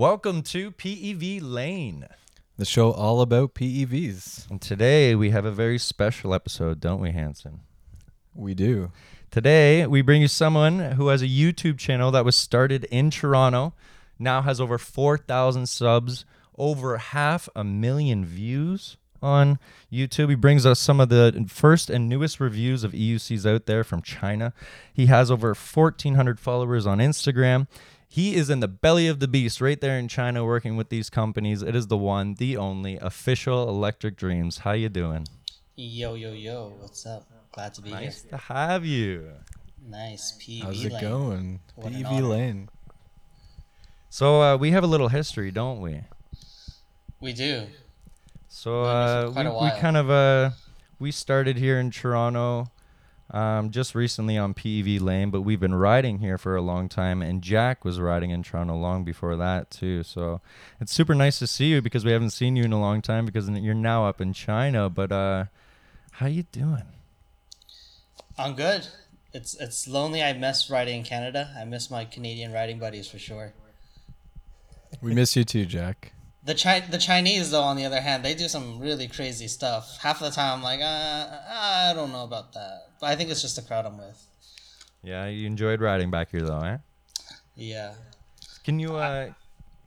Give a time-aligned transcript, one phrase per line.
[0.00, 2.08] Welcome to PEV Lane.
[2.56, 4.48] The show all about PEVs.
[4.48, 7.60] And today we have a very special episode, don't we, Hanson?
[8.34, 8.92] We do.
[9.30, 13.74] Today we bring you someone who has a YouTube channel that was started in Toronto,
[14.18, 16.24] now has over 4,000 subs,
[16.56, 19.58] over half a million views on
[19.92, 20.30] YouTube.
[20.30, 24.00] He brings us some of the first and newest reviews of EUCs out there from
[24.00, 24.54] China.
[24.94, 27.66] He has over 1,400 followers on Instagram.
[28.12, 31.08] He is in the belly of the beast right there in China working with these
[31.08, 31.62] companies.
[31.62, 34.58] It is the one, the only official Electric Dreams.
[34.58, 35.28] How you doing?
[35.76, 37.28] Yo yo yo, what's up?
[37.52, 38.32] Glad to be Nice here.
[38.32, 39.28] Nice to have you.
[39.88, 41.00] Nice PV How's it lane.
[41.00, 41.60] going?
[41.76, 42.28] What an PEV.
[42.28, 42.68] Lane.
[44.08, 46.00] So uh, we have a little history, don't we?
[47.20, 47.68] We do.
[48.48, 50.50] So uh, we, we kind of uh,
[50.98, 52.72] we started here in Toronto
[53.30, 57.22] um, just recently on PEV Lane, but we've been riding here for a long time,
[57.22, 60.02] and Jack was riding in Toronto long before that too.
[60.02, 60.40] So
[60.80, 63.26] it's super nice to see you because we haven't seen you in a long time
[63.26, 64.88] because you're now up in China.
[64.90, 65.44] But uh,
[66.12, 66.84] how you doing?
[68.36, 68.86] I'm good.
[69.32, 70.22] It's it's lonely.
[70.22, 71.54] I miss riding in Canada.
[71.56, 73.52] I miss my Canadian riding buddies for sure.
[75.00, 76.12] We miss you too, Jack.
[76.42, 79.98] The Chi- the Chinese though, on the other hand, they do some really crazy stuff.
[80.00, 82.88] Half of the time, I'm like, uh, I don't know about that.
[82.98, 84.26] But I think it's just the crowd I'm with.
[85.02, 86.78] Yeah, you enjoyed riding back here though, eh?
[87.54, 87.94] Yeah.
[88.64, 89.32] Can you uh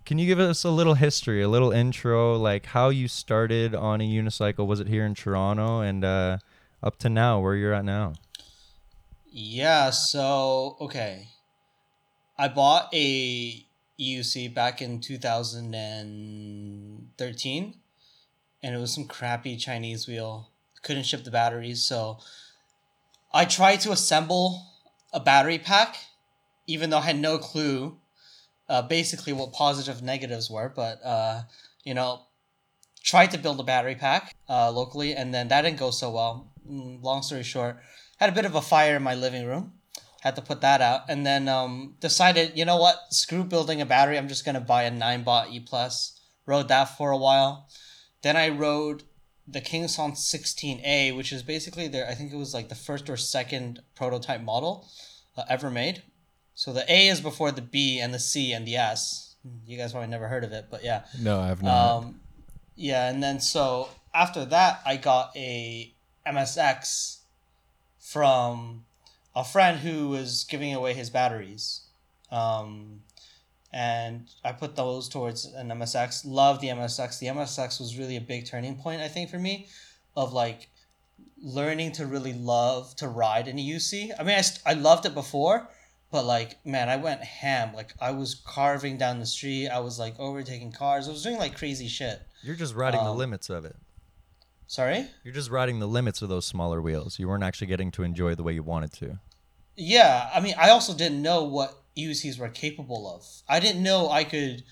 [0.06, 4.02] can you give us a little history, a little intro, like how you started on
[4.02, 4.68] a unicycle?
[4.68, 6.38] Was it here in Toronto and uh
[6.82, 8.14] up to now, where you're at now?
[9.32, 11.30] Yeah, so okay.
[12.38, 13.66] I bought a
[14.04, 17.74] EUC back in 2013
[18.62, 20.50] and it was some crappy Chinese wheel.
[20.82, 22.18] Couldn't ship the batteries, so
[23.34, 24.66] I tried to assemble
[25.14, 25.98] a battery pack
[26.68, 27.98] even though I had no clue
[28.70, 31.44] uh, basically what positive negatives were, but uh,
[31.84, 32.22] you know,
[33.04, 36.52] tried to build a battery pack uh, locally, and then that didn't go so well.
[36.70, 37.78] Mm, long story short,
[38.18, 39.74] had a bit of a fire in my living room.
[40.24, 42.96] Had to put that out, and then um, decided, you know what?
[43.10, 44.18] Screw building a battery.
[44.18, 46.18] I'm just gonna buy a Ninebot E plus.
[46.46, 47.68] Rode that for a while.
[48.22, 49.04] Then I rode
[49.46, 52.08] the Kingsong 16A, which is basically their.
[52.08, 54.88] I think it was like the first or second prototype model
[55.36, 56.04] uh, ever made.
[56.56, 59.36] So the A is before the B and the C and the S.
[59.66, 61.04] You guys probably never heard of it, but yeah.
[61.20, 61.98] No, I have not.
[61.98, 62.22] Um,
[62.76, 65.94] yeah, and then so after that, I got a
[66.26, 67.20] MSX
[68.00, 68.86] from
[69.36, 71.82] a friend who was giving away his batteries.
[72.32, 73.02] Um,
[73.72, 76.22] and I put those towards an MSX.
[76.26, 77.20] Love the MSX.
[77.20, 79.68] The MSX was really a big turning point, I think, for me,
[80.16, 80.70] of like
[81.42, 84.12] learning to really love to ride in a UC.
[84.20, 85.68] I mean, I, st- I loved it before,
[86.12, 87.74] but like, man, I went ham.
[87.74, 89.70] Like, I was carving down the street.
[89.70, 91.08] I was like overtaking cars.
[91.08, 92.22] I was doing like crazy shit.
[92.44, 93.76] You're just riding the Um, limits of it.
[94.74, 95.06] Sorry?
[95.24, 97.20] You're just riding the limits of those smaller wheels.
[97.20, 99.20] You weren't actually getting to enjoy the way you wanted to.
[99.76, 103.24] Yeah, I mean, I also didn't know what EUCs were capable of.
[103.48, 104.64] I didn't know I could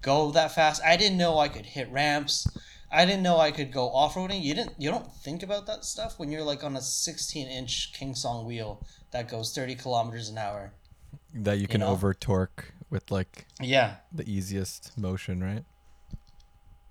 [0.00, 0.80] go that fast.
[0.84, 2.46] I didn't know I could hit ramps.
[2.92, 4.44] I didn't know I could go off roading.
[4.44, 4.74] You didn't.
[4.78, 8.86] You don't think about that stuff when you're like on a 16 inch Kingsong wheel
[9.10, 10.72] that goes 30 kilometers an hour.
[11.34, 11.88] that you can know?
[11.88, 15.64] over torque with like Yeah, the easiest motion, right?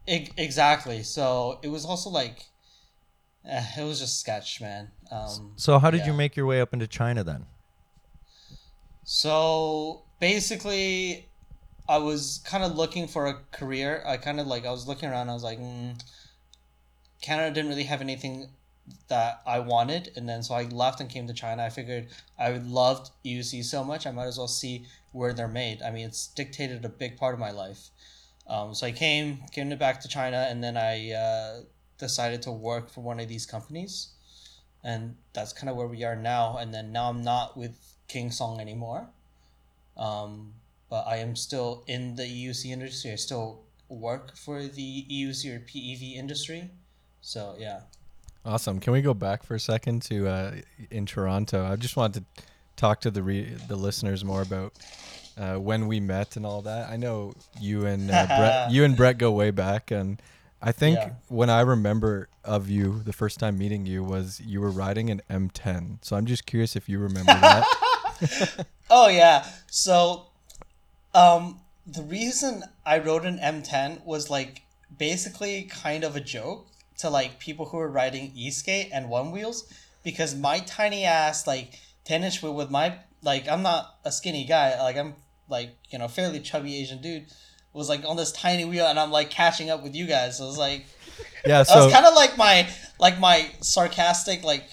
[0.05, 1.01] exactly.
[1.03, 2.45] So it was also like,
[3.47, 4.91] eh, it was just sketch, man.
[5.11, 7.45] Um, So how did you make your way up into China then?
[9.03, 11.29] So basically,
[11.87, 14.03] I was kind of looking for a career.
[14.05, 15.29] I kind of like I was looking around.
[15.29, 15.99] I was like, mm,
[17.21, 18.49] Canada didn't really have anything
[19.07, 21.63] that I wanted, and then so I left and came to China.
[21.63, 22.07] I figured
[22.39, 25.81] I loved EUC so much, I might as well see where they're made.
[25.81, 27.89] I mean, it's dictated a big part of my life.
[28.47, 31.61] Um, so I came came to back to China, and then I uh,
[31.97, 34.09] decided to work for one of these companies,
[34.83, 36.57] and that's kind of where we are now.
[36.57, 37.77] And then now I'm not with
[38.07, 39.07] King Song anymore,
[39.97, 40.53] um,
[40.89, 43.11] but I am still in the EUC industry.
[43.11, 46.69] I still work for the EUC or PEV industry.
[47.21, 47.81] So yeah.
[48.45, 48.79] Awesome.
[48.79, 50.51] Can we go back for a second to uh,
[50.89, 51.65] in Toronto?
[51.65, 52.43] I just wanted to
[52.77, 54.73] talk to the re- the listeners more about
[55.37, 56.89] uh, when we met and all that.
[56.89, 60.21] I know you and uh, Brett, you and Brett go way back, and
[60.61, 61.11] I think Yeah.
[61.27, 65.21] when I remember of you the first time meeting you was you were riding an
[65.29, 65.99] M10.
[66.01, 67.65] So I'm just curious if you remember that.
[68.89, 69.45] Oh yeah.
[69.69, 70.27] So,
[71.13, 74.61] um, the reason I wrote an M10 was like
[74.97, 76.67] basically kind of a joke
[76.99, 79.71] to like people who were riding e skate and one wheels
[80.03, 84.45] because my tiny ass like ten inch wheel with my like I'm not a skinny
[84.45, 85.15] guy like I'm
[85.49, 87.25] like you know fairly chubby Asian dude
[87.77, 90.37] was like on this tiny wheel, and I'm like catching up with you guys.
[90.37, 90.85] So it was like
[91.45, 92.67] Yeah, that so was kind of like my
[92.99, 94.63] like my sarcastic like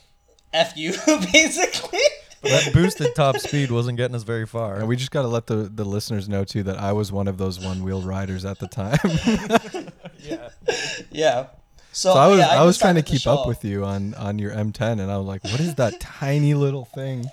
[0.52, 0.92] f you
[1.32, 1.98] basically.
[2.42, 4.76] that boosted top speed wasn't getting us very far.
[4.76, 7.28] and we just got to let the, the listeners know too that I was one
[7.28, 8.98] of those one wheel riders at the time.
[10.18, 10.48] yeah.
[11.10, 11.46] yeah.
[11.92, 13.84] So, so I oh, was yeah, I, was trying to keep up show with you
[13.84, 17.30] on on your M10, and I was like, what is that tiny little thing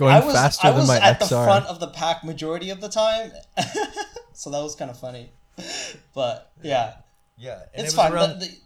[0.00, 2.80] going I was faster I than was at the front of the pack majority of
[2.80, 3.30] the time,
[4.40, 5.26] so that was kind of funny.
[6.14, 6.94] But yeah,
[7.46, 7.60] Yeah.
[7.74, 8.12] And it's it was fun.
[8.14, 8.56] around- The, the,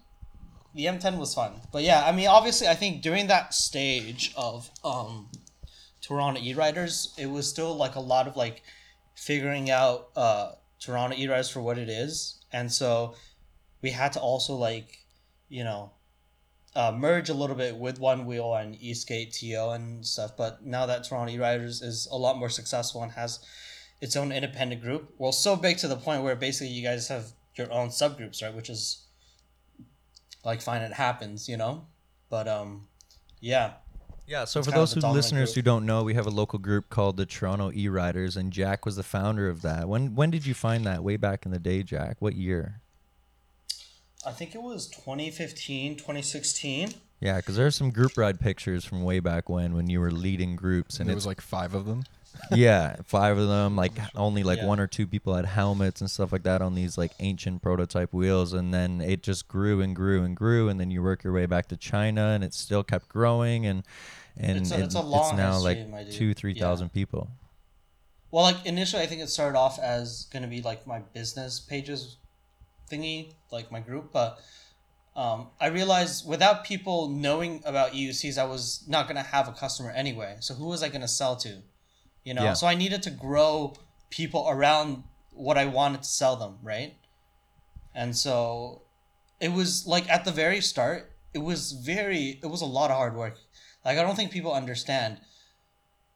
[0.74, 4.68] the M10 was fun, but yeah, I mean, obviously, I think during that stage of
[4.84, 5.28] um,
[6.00, 8.62] Toronto e-riders, it was still like a lot of like
[9.14, 13.14] figuring out uh, Toronto e-riders for what it is, and so
[13.82, 14.88] we had to also like,
[15.48, 15.90] you know,
[16.76, 20.36] uh, merge a little bit with One Wheel and E-skate TO and stuff.
[20.36, 23.38] But now that Toronto e-riders is a lot more successful and has
[24.00, 27.32] its own independent group, well, so big to the point where basically you guys have
[27.56, 28.54] your own subgroups, right?
[28.54, 29.04] Which is
[30.44, 31.86] like fine, it happens, you know.
[32.28, 32.88] But um,
[33.40, 33.74] yeah,
[34.26, 35.54] Yeah, so It's for those who listeners group.
[35.54, 38.84] who don't know, we have a local group called the Toronto E Riders, and Jack
[38.84, 39.88] was the founder of that.
[39.88, 41.04] When when did you find that?
[41.04, 42.16] Way back in the day, Jack.
[42.20, 42.80] What year?
[44.26, 46.94] I think it was 2015, 2016.
[47.20, 50.10] Yeah, because there are some group ride pictures from way back when, when you were
[50.10, 52.04] leading groups, and there it's was like five of them.
[52.50, 54.66] yeah, five of them, like only like Yeah.
[54.66, 58.12] one or two people had helmets and stuff like that on these like ancient prototype
[58.12, 61.32] wheels, and then it just grew and grew and grew, and then you work your
[61.32, 63.84] way back to China, and it still kept growing, and
[64.36, 66.94] and It's a- it's a long now history, like two, three thousand Yeah.
[66.94, 67.28] people.
[68.32, 72.16] Well, like initially, I think it started off as gonna be like my business pages
[72.90, 74.38] thingy, like my group, but
[75.16, 79.90] um, I realized without people knowing about EUCs, I was not gonna have a customer
[79.90, 80.36] anyway.
[80.40, 81.62] So who was I gonna sell to?
[82.24, 82.52] You know, Yeah.
[82.54, 83.74] so I needed to grow
[84.10, 86.96] people around what I wanted to sell them, right?
[87.94, 88.82] And so
[89.40, 92.96] it was like at the very start, it was very, it was a lot of
[92.96, 93.38] hard work.
[93.84, 95.20] Like I don't think people understand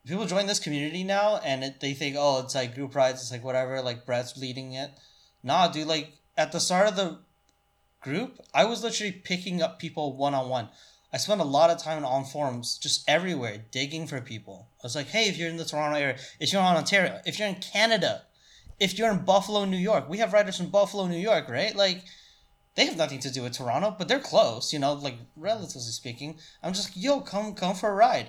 [0.07, 3.31] people join this community now and it, they think oh it's like group rides it's
[3.31, 4.91] like whatever like brett's leading it
[5.43, 7.19] nah dude like at the start of the
[8.01, 10.69] group i was literally picking up people one-on-one.
[11.13, 14.69] I spent a lot of time on forums just everywhere digging for people.
[14.81, 17.39] I was like hey if you're in the toronto area if you're in ontario if
[17.39, 18.23] you're in canada
[18.79, 21.75] if you're in buffalo new york we have riders from buffalo new york right?
[21.75, 22.05] Like
[22.77, 26.39] they have nothing to do with toronto but they're close you know like relatively speaking.
[26.63, 28.29] I'm just like, yo come come for a ride.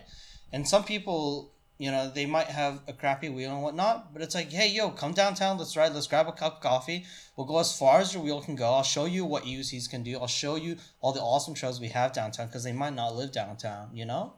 [0.52, 4.36] And some people you know they might have a crappy wheel and whatnot but it's
[4.36, 7.06] like hey yo come downtown let's ride let's grab a cup of coffee
[7.36, 10.04] we'll go as far as your wheel can go i'll show you what ucs can
[10.04, 13.16] do i'll show you all the awesome trails we have downtown because they might not
[13.16, 14.34] live downtown you know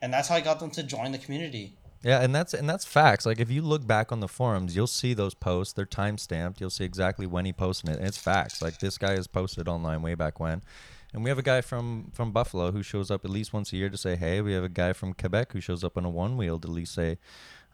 [0.00, 2.84] and that's how i got them to join the community Yeah, and that's and that's
[2.84, 3.26] facts.
[3.26, 5.72] Like if you look back on the forums, you'll see those posts.
[5.72, 6.60] They're time stamped.
[6.60, 8.62] You'll see exactly when he posted it, and it's facts.
[8.62, 10.62] Like this guy has posted online way back when.
[11.16, 13.76] And we have a guy from from Buffalo who shows up at least once a
[13.78, 14.42] year to say hey.
[14.42, 16.74] We have a guy from Quebec who shows up on a one wheel to at
[16.74, 17.16] least say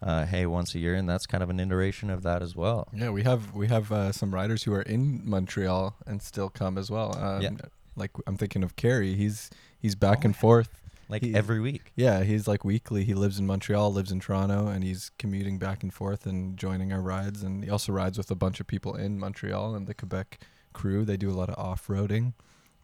[0.01, 2.87] uh, hey once a year, and that's kind of an iteration of that as well.
[2.93, 6.77] Yeah, we have we have uh, some riders who are in Montreal and still come
[6.77, 7.17] as well.
[7.17, 7.49] Um, Yeah.
[7.97, 9.13] Like I'm thinking of Kerry.
[9.15, 10.79] He's he's back and forth.
[11.09, 11.91] Like He- every week.
[11.97, 13.03] Yeah, he's like weekly.
[13.03, 16.93] He lives in Montreal, lives in Toronto, and he's commuting back and forth and joining
[16.93, 17.43] our rides.
[17.43, 20.39] And he also rides with a bunch of people in Montreal and the Quebec
[20.71, 21.03] crew.
[21.03, 22.31] They do a lot of off roading.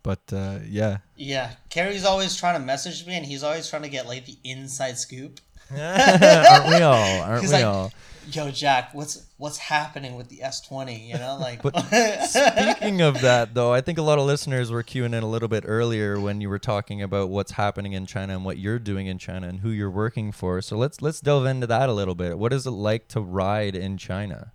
[0.02, 3.90] But uh, yeah, yeah carrie's always trying to message me and he's always trying to
[3.90, 5.40] get like the inside scoop
[5.72, 7.22] aren't we all?
[7.22, 7.92] Aren't He's we like, all?
[8.32, 11.80] yo jack what's what's happening with the s20 you know like But
[12.26, 15.48] Speaking of that, though, I think a lot of listeners were queuing in a little
[15.48, 19.08] bit earlier when you were talking about what's happening in China and what you're doing
[19.08, 20.62] in China and who you're working for.
[20.62, 22.38] So let's let's delve into that a little bit.
[22.38, 24.52] What is it like to ride in China?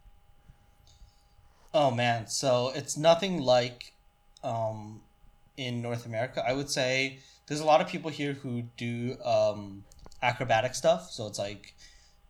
[1.73, 3.93] Oh man, so it's nothing like
[4.45, 5.01] um,
[5.57, 6.43] in North America.
[6.47, 9.85] I would say there's a lot of people here who do um,
[10.23, 11.11] acrobatic stuff.
[11.11, 11.75] So it's like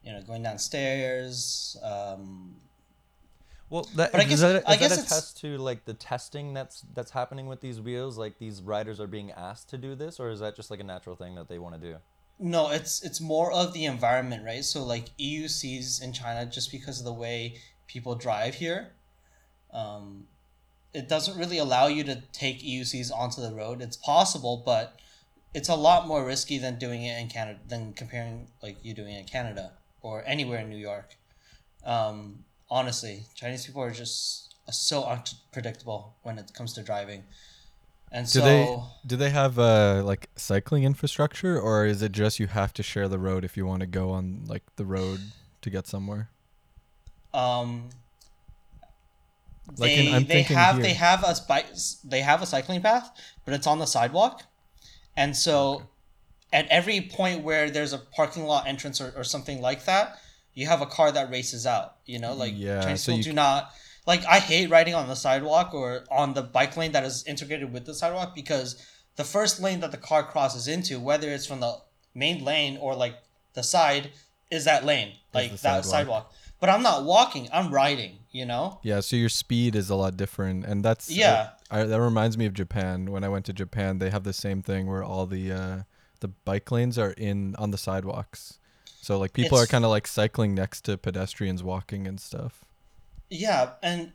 [0.03, 1.77] you know going downstairs.
[1.83, 2.57] Um,
[3.71, 5.95] Well, that, But I is guess- that, I guess that it's- attest to like the
[5.95, 8.19] testing that's that's happening with these wheels?
[8.19, 10.85] Like these riders are being asked to do this, or is that just like a
[10.85, 11.97] natural thing that they want to do?
[12.41, 14.65] no, it's it's more of the environment, right?
[14.65, 18.93] So like EUCs in China, just because of the way people drive here,
[19.73, 20.27] um,
[20.95, 23.83] it doesn't really allow you to take EUCs onto the road.
[23.83, 24.99] It's possible, but
[25.53, 29.15] it's a lot more risky than doing it in Canada than comparing like you doing
[29.15, 31.17] it in Canada or anywhere in New York.
[31.85, 37.25] Um, honestly, Chinese people are just so unpredictable when it comes to driving,
[38.11, 42.39] and do so they do they have uh, like cycling infrastructure, or is it just
[42.39, 45.21] you have to share the road if you want to go on like the road
[45.61, 46.31] to get somewhere?
[47.35, 47.91] um,
[49.69, 50.83] Like they in- they have here.
[50.83, 51.67] they have a bike
[52.05, 53.11] they have a cycling path,
[53.45, 54.43] but it's on the sidewalk,
[55.17, 55.85] and so
[56.53, 60.19] at every point where there's a parking lot entrance or, or something like that,
[60.55, 61.97] you have a car that races out.
[62.07, 63.71] You know, like Yeah, Chinese so people do not
[64.07, 64.25] like.
[64.27, 67.87] I hate riding on the sidewalk or on the bike lane that is integrated with
[67.87, 68.77] the sidewalk because
[69.17, 71.79] the first lane that the car crosses into, whether it's from the
[72.15, 73.17] main lane or like
[73.55, 74.11] the side,
[74.51, 76.33] is that lane, like the that sidewalk.
[76.65, 78.21] But I'm not walking; I'm riding.
[78.33, 78.81] You know.
[78.83, 81.51] Yeah, so your speed is a lot different, and that's Yeah.
[81.71, 83.11] I, that reminds me of Japan.
[83.11, 85.83] When I went to Japan, they have the same thing where all the uh,
[86.21, 88.61] the bike lanes are in on the sidewalks.
[89.03, 92.65] So like people are kind of like cycling next to pedestrians walking and stuff.
[93.29, 94.13] Yeah, and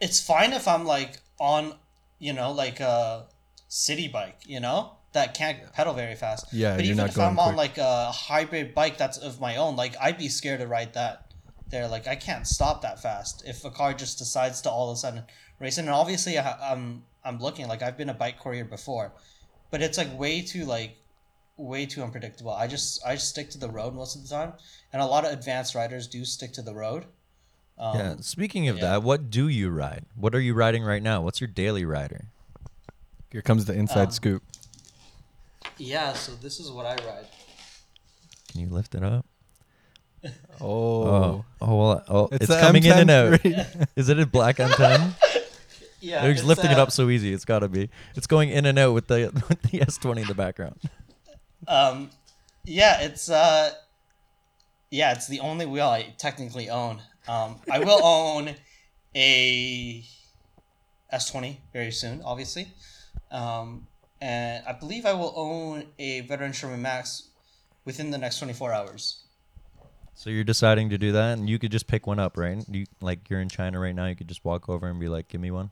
[0.00, 1.74] it's fine if I'm like on,
[2.18, 3.26] you know, like a
[3.68, 6.46] city bike, you know, that can't pedal very fast.
[6.50, 9.76] Yeah, but even if I'm going on like a hybrid bike that's of my own,
[9.76, 11.23] like I'd be scared to ride that.
[11.74, 14.94] There, like I can't stop that fast if a car just decides to all of
[14.94, 15.24] a sudden
[15.58, 15.76] race.
[15.76, 15.86] in.
[15.86, 19.10] And obviously, I, I'm I'm looking like I've been a bike courier before,
[19.72, 20.96] but it's like way too like
[21.56, 22.52] way too unpredictable.
[22.52, 24.52] I just I just stick to the road most of the time,
[24.92, 27.06] and a lot of advanced riders do stick to the road.
[27.76, 28.14] Um, yeah.
[28.20, 28.82] Speaking of yeah.
[28.82, 30.04] that, what do you ride?
[30.14, 31.22] What are you riding right now?
[31.22, 32.26] What's your daily rider?
[33.32, 34.42] Here comes the inside Um, scoop.
[35.76, 37.26] Yeah, so this is what I ride.
[38.52, 39.26] Can you lift it up?
[40.60, 43.40] Oh, Oh, oh, well, oh it's, the coming in and out.
[43.96, 45.14] Is it a black M10?
[46.00, 47.32] Yeah, They're just lifting it uh, up so easy.
[47.32, 47.88] It's got to be.
[48.14, 50.78] It's going in and out with the with the S20 in the background.
[51.66, 52.10] Um,
[52.64, 53.70] yeah, it's uh,
[54.90, 57.00] yeah, it's the only wheel I technically own.
[57.26, 58.54] Um, I will own
[59.16, 60.04] a
[61.10, 62.68] S twenty very soon, obviously.
[63.30, 63.86] Um,
[64.20, 67.30] and I believe I will own a veteran Sherman Max
[67.86, 69.23] within the next twenty four hours.
[70.16, 72.64] So you're deciding to do that, and you could just pick one up, right?
[72.68, 74.06] You like you're in China right now.
[74.06, 75.70] You could just walk over and be like, "Give me one."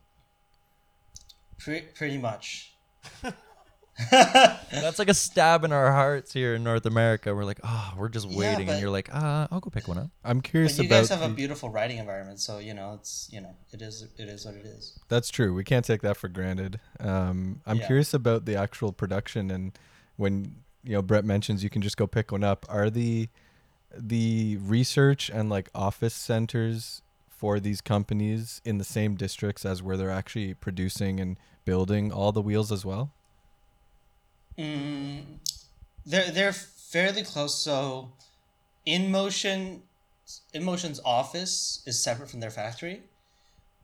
[1.58, 2.74] Pre- pretty much.
[4.10, 7.34] That's like a stab in our hearts here in North America.
[7.34, 9.86] We're like, "Oh, we're just Yeah, waiting," but- and you're like, "Ah, I'll go pick
[9.86, 10.98] one up." I'm curious But you about.
[11.00, 14.28] guys have a beautiful writing environment, so you know it's you know it is it
[14.28, 14.98] is what it is.
[15.08, 15.54] That's true.
[15.54, 16.80] We can't take that for granted.
[17.00, 17.86] Um, I'm Yeah.
[17.86, 19.72] curious about the actual production and
[20.16, 22.66] when you know Brett mentions you can just go pick one up.
[22.68, 23.28] Are the
[23.96, 29.96] the research and like office centers for these companies in the same districts as where
[29.96, 33.10] they're actually producing and building all the wheels as well?
[34.58, 35.38] Mm,
[36.06, 37.54] they're they're fairly close.
[37.54, 38.12] So,
[38.86, 39.82] Inmotion,
[40.52, 43.02] in motion's office is separate from their factory.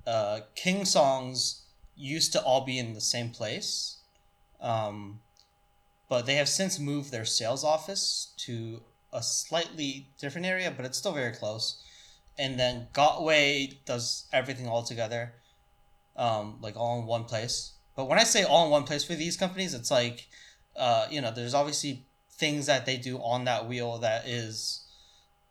[0.06, 1.62] Uh, King Songs
[1.96, 3.96] used to all be in the same place,
[4.60, 5.20] um,
[6.08, 10.98] but they have since moved their sales office to a slightly different area, but it's
[10.98, 11.82] still very close.
[12.38, 15.32] And then Gotway does everything all together,
[16.16, 17.72] um, like all in one place.
[17.96, 20.28] But when I say all in one place for these companies, it's like
[20.78, 24.84] uh, you know, there's obviously things that they do on that wheel that is,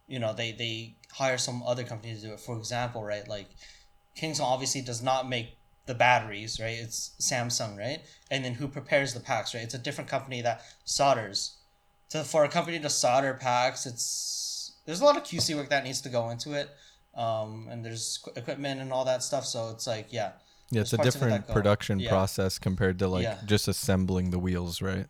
[0.08, 2.40] you know, they they hire some other company to do it.
[2.40, 3.50] For example, right, like
[4.18, 6.78] Kingsong obviously does not make the batteries, right?
[6.80, 8.00] It's Samsung, right?
[8.32, 9.64] And then who prepares the packs, right?
[9.64, 11.57] It's a different company that solders.
[12.10, 15.84] So for a company to solder packs, it's there's a lot of QC work that
[15.84, 16.70] needs to go into it,
[17.16, 19.46] um, and there's qu- equipment and all that stuff.
[19.46, 20.32] So it's like, yeah,
[20.72, 22.10] Yeah, it's a of it different production yeah.
[22.10, 23.38] process compared to like Yeah.
[23.46, 25.08] just assembling the wheels, right?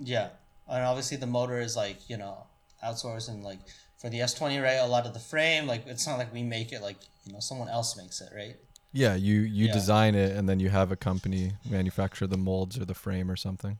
[0.00, 0.28] Yeah,
[0.68, 2.46] and obviously the motor is like you know
[2.84, 3.58] outsourced and like
[3.98, 6.42] for the S twenty right, a lot of the frame like it's not like we
[6.42, 8.56] make it like you know someone else makes it right.
[8.92, 9.72] Yeah, you you Yeah.
[9.72, 13.36] design it and then you have a company manufacture the molds or the frame or
[13.36, 13.78] something.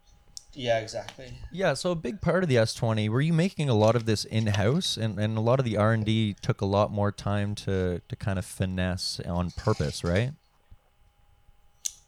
[0.54, 1.32] Yeah, exactly.
[1.50, 4.25] Yeah, so a big part of the S20, were you making a lot of this
[4.26, 8.16] in-house, and, and a lot of the R&D took a lot more time to to
[8.16, 10.32] kind of finesse on purpose, right?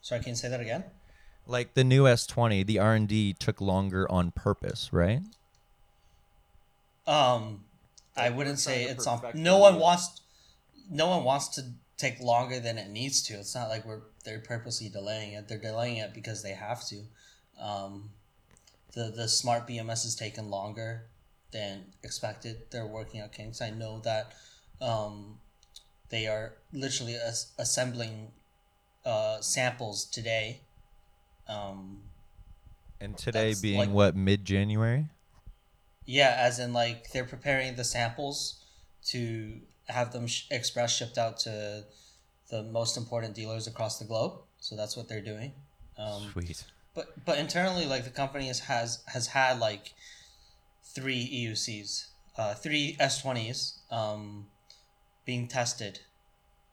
[0.02, 0.84] Sorry, can you say that again?
[1.46, 5.22] Like the new S20, the R&D took longer on purpose, right?
[7.06, 7.64] Um,
[8.16, 9.20] I wouldn't say it's on.
[9.20, 10.20] perfect No one wants,
[10.90, 11.62] no one wants to
[11.96, 13.34] take longer than it needs to.
[13.34, 15.48] It's not like we're they're purposely delaying it.
[15.48, 17.02] They're delaying it because they have to.
[17.60, 18.10] Um,
[18.94, 21.06] the the smart BMS has taken longer
[21.52, 22.62] than expected.
[22.70, 23.60] They're working out kinks.
[23.60, 24.32] I know that.
[24.80, 25.38] Um,
[26.10, 28.32] they are literally as- assembling
[29.04, 30.60] uh, samples today.
[31.48, 32.02] Um,
[33.00, 35.08] And today being like- what mid-January?
[36.06, 38.62] Yeah, as in like they're preparing the samples
[39.06, 41.84] to have them sh- express shipped out to
[42.50, 44.40] the most important dealers across the globe.
[44.58, 45.52] So that's what they're doing.
[45.96, 46.64] Um, Sweet.
[46.94, 49.92] But but internally, like the company has has, has had like
[50.82, 54.46] three EUCs, uh, three S twenties um,
[55.24, 56.00] being tested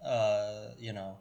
[0.03, 1.17] uh, you know,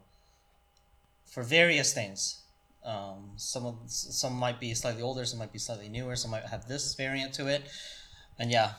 [1.25, 2.41] for various things.
[2.83, 6.45] Um, some of some might be slightly older, some might be slightly newer, some might
[6.45, 7.63] have this variant to it,
[8.39, 8.71] and yeah,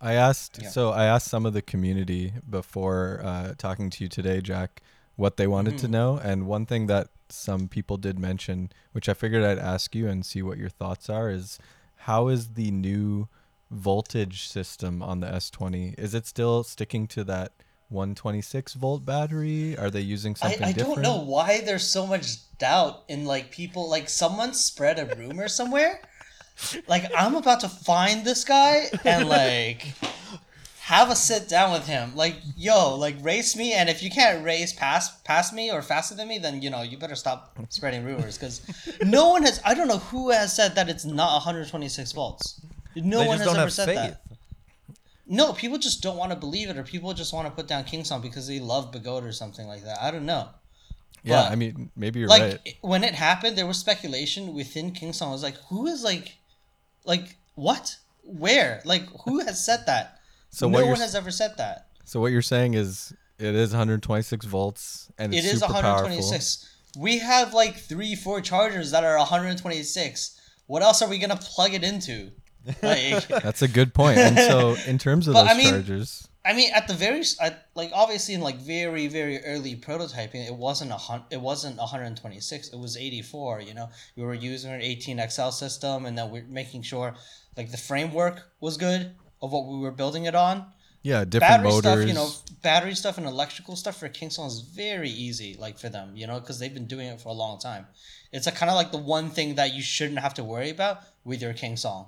[0.00, 0.68] I asked Yeah.
[0.68, 4.80] so I asked some of the community before uh, talking to you today, Jack,
[5.16, 5.90] what they wanted to Mhm.
[5.90, 10.08] know, and one thing that some people did mention, which I figured I'd ask you
[10.08, 11.58] and see what your thoughts are, is
[11.96, 13.28] how is the new
[13.70, 15.98] voltage system on the S20?
[15.98, 17.52] Is it still sticking to that
[17.88, 19.76] 126 volt battery?
[19.76, 21.02] Are they using I, something I different?
[21.02, 25.48] don't know why there's so much doubt in like people like someone spread a rumor
[25.48, 26.00] somewhere.
[26.86, 29.92] Like I'm about to find this guy and like
[30.84, 32.14] have a sit down with him.
[32.14, 36.14] Like, yo, like race me and if you can't race past past me or faster
[36.14, 38.60] than me, then you know, you better stop spreading rumors cuz
[39.02, 42.60] no one has I don't know who has said that it's not 126 volts.
[42.96, 43.96] No they one has ever said faith.
[43.96, 44.20] that.
[45.26, 47.84] No, people just don't want to believe it, or people just want to put down
[47.84, 50.02] King Song because they love Begode or something like that.
[50.02, 50.50] I don't know.
[51.22, 52.76] Yeah, But, I mean, maybe you're like right.
[52.82, 55.30] when it happened, there was speculation within King Song.
[55.30, 56.36] I was like, who is like,
[57.04, 57.96] like what?
[58.22, 58.82] Where?
[58.84, 60.20] Like who has said that?
[60.54, 61.88] So no one has ever said that.
[62.04, 66.70] so what you're saying is it is 126 volts and it's It is super 126.
[66.96, 70.40] We have like three, four chargers that are 126.
[70.66, 72.30] What else are we gonna plug it into?
[72.82, 73.26] Like.
[73.28, 74.18] That's a good point.
[74.18, 77.22] And so in terms of But, those I mean- chargers, I mean, at the very,
[77.40, 81.78] at, like obviously in like very, very early prototyping, it wasn't a hun- it wasn't
[81.78, 82.68] 126.
[82.68, 83.62] It was 84.
[83.62, 87.14] You know, we were using an 18 XL system, and then we're making sure
[87.56, 90.66] like the framework was good of what we were building it on.
[91.02, 91.80] yeah, different battery motors.
[91.92, 92.30] stuff, you know,
[92.62, 96.40] battery stuff and electrical stuff for Kingsong is very easy, like for them, you know,
[96.40, 97.86] because they've been doing it for a long time.
[98.32, 101.00] It's a kind of like the one thing that you shouldn't have to worry about
[101.24, 102.06] with your King Song.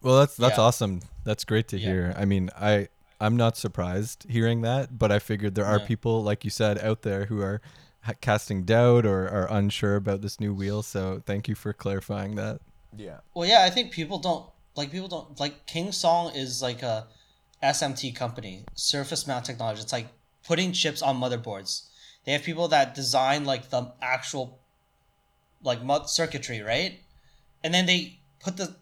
[0.00, 0.64] Well, that's that's Yeah.
[0.64, 1.00] awesome.
[1.24, 1.86] That's great to Yeah.
[1.88, 2.14] hear.
[2.16, 2.88] I mean, I
[3.20, 5.86] I'm not surprised hearing that, but I figured there are Yeah.
[5.86, 7.60] people like you said out there who are
[8.02, 10.82] ha- casting doubt or are unsure about this new wheel.
[10.82, 12.60] So thank you for clarifying that.
[12.96, 13.18] Yeah.
[13.34, 17.06] Well, yeah, I think people don't like people don't like King Song is like a
[17.62, 19.82] SMT company, surface mount technology.
[19.82, 20.08] It's like
[20.46, 21.88] putting chips on motherboards.
[22.24, 24.58] They have people that design like the actual
[25.62, 27.00] like circuitry, right?
[27.62, 28.74] And then they put the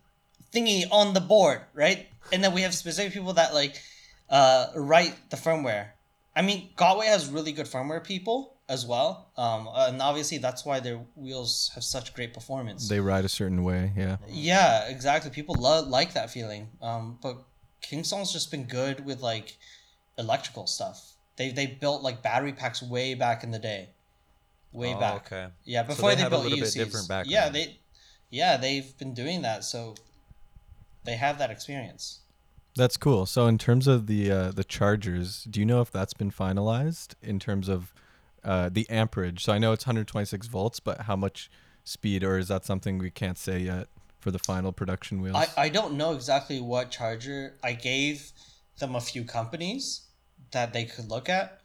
[0.53, 2.07] thingy on the board, right?
[2.33, 3.81] And then we have specific people that like
[4.29, 5.88] uh, write the firmware.
[6.35, 10.79] I mean, Gotway has really good firmware people as well, um, and obviously that's why
[10.81, 12.89] their wheels have such great performance.
[12.89, 13.93] They ride a certain way.
[13.97, 14.17] Yeah.
[14.29, 15.31] Yeah, exactly.
[15.33, 16.69] People love like that feeling.
[16.81, 17.43] Um, but
[17.83, 19.59] Kingsong's just been good with like
[20.17, 21.15] electrical stuff.
[21.37, 23.89] They they built like battery packs way back in the day,
[24.73, 25.27] way Oh, back.
[25.27, 25.49] okay.
[25.65, 27.07] Yeah, So before they they, have a built little bit EUCs.
[27.09, 27.81] different Yeah, they,
[28.31, 29.95] yeah, they've been doing that, so
[31.05, 32.21] they have that experience.
[32.77, 33.27] That's cool.
[33.27, 37.15] So in terms of the uh, the chargers, do you know if that's been finalized
[37.21, 37.93] in terms of
[38.44, 39.44] uh, the amperage?
[39.44, 41.50] So I know it's 126 volts, but how much
[41.85, 45.37] speed, or is that something we can't say yet for the final production wheels?
[45.37, 47.55] I, I don't know exactly what charger.
[47.62, 48.33] I gave
[48.79, 50.03] them a few companies
[50.53, 51.61] that they could look at.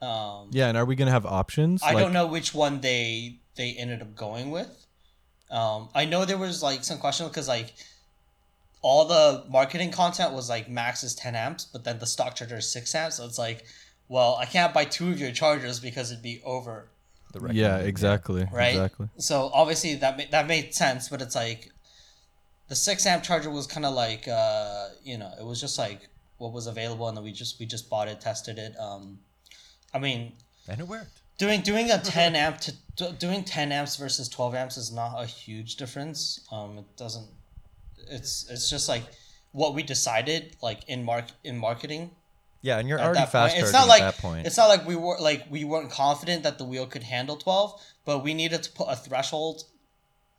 [0.00, 1.82] Um, yeah, and are we gonna have options?
[1.82, 4.86] I Like- don't know which one they they ended up going with.
[5.50, 7.74] Um, I know there was like some question because like
[8.80, 12.56] all the marketing content was like max is ten amps, but then the stock charger
[12.56, 13.16] is six amps.
[13.16, 13.64] So it's like,
[14.14, 16.74] well, I can't buy two of your chargers because it'd be over,
[17.32, 18.44] The Yeah, exactly.
[18.52, 18.74] right?
[18.76, 19.08] Exactly.
[19.28, 21.62] So obviously that ma- that made sense, but it's like
[22.68, 26.00] the six amp charger was kind of like uh, you know it was just like
[26.40, 28.72] what was available, and then we just we just bought it, tested it.
[28.86, 29.02] Um,
[29.94, 30.20] I mean,
[30.68, 31.16] And it worked.
[31.38, 32.72] doing doing a 10 amp to
[33.18, 36.18] doing 10 amps versus 12 amps is not a huge difference
[36.52, 37.28] um it doesn't
[38.16, 39.04] it's it's just like
[39.60, 42.10] what we decided like in mark in marketing
[42.62, 43.64] Yeah, and you're at already that fast point.
[43.64, 44.46] It's not like at that point.
[44.46, 47.80] it's not like we were like we weren't confident that the wheel could handle 12,
[48.04, 49.64] but we needed to put a threshold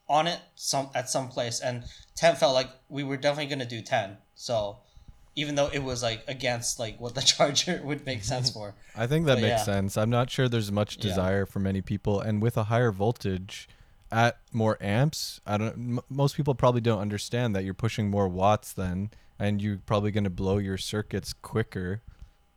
[0.10, 1.84] on it some at some place and
[2.16, 4.18] 10 felt like we were definitely going to do 10.
[4.36, 4.78] So
[5.36, 8.76] even though it was like against like what the charger would make sense for.
[8.96, 9.64] I think that But makes yeah.
[9.64, 9.98] sense.
[9.98, 11.04] I'm not sure there's much Yeah.
[11.04, 13.68] desire for many people, and with a higher voltage,
[14.12, 15.74] at more amps, I don't.
[15.74, 19.10] M- most people probably don't understand that you're pushing more watts then,
[19.40, 22.02] and you're probably going to blow your circuits quicker.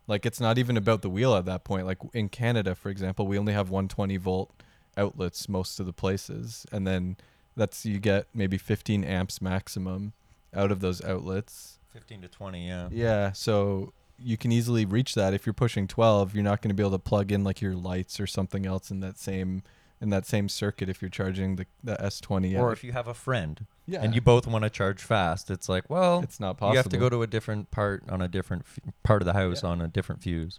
[0.06, 1.86] Like it's not even about the wheel at that point.
[1.86, 4.52] Like in Canada, for example, we only have 120 volt
[4.96, 7.16] outlets most of the places, and then
[7.56, 10.12] that's you get maybe 15 amps maximum
[10.54, 11.78] out of those outlets.
[11.92, 12.88] 15 to 20, yeah.
[12.92, 16.34] Yeah, so you can easily reach that if you're pushing 12.
[16.34, 18.90] You're not going to be able to plug in like your lights or something else
[18.90, 19.62] in that same
[20.00, 22.58] in that same circuit if you're charging the, the S20.
[22.58, 25.68] Or if you have a friend yeah, and you both want to charge fast, it's
[25.68, 26.74] like, well, it's not possible.
[26.74, 29.32] you have to go to a different part on a different f- part of the
[29.32, 30.58] house on a different fuse.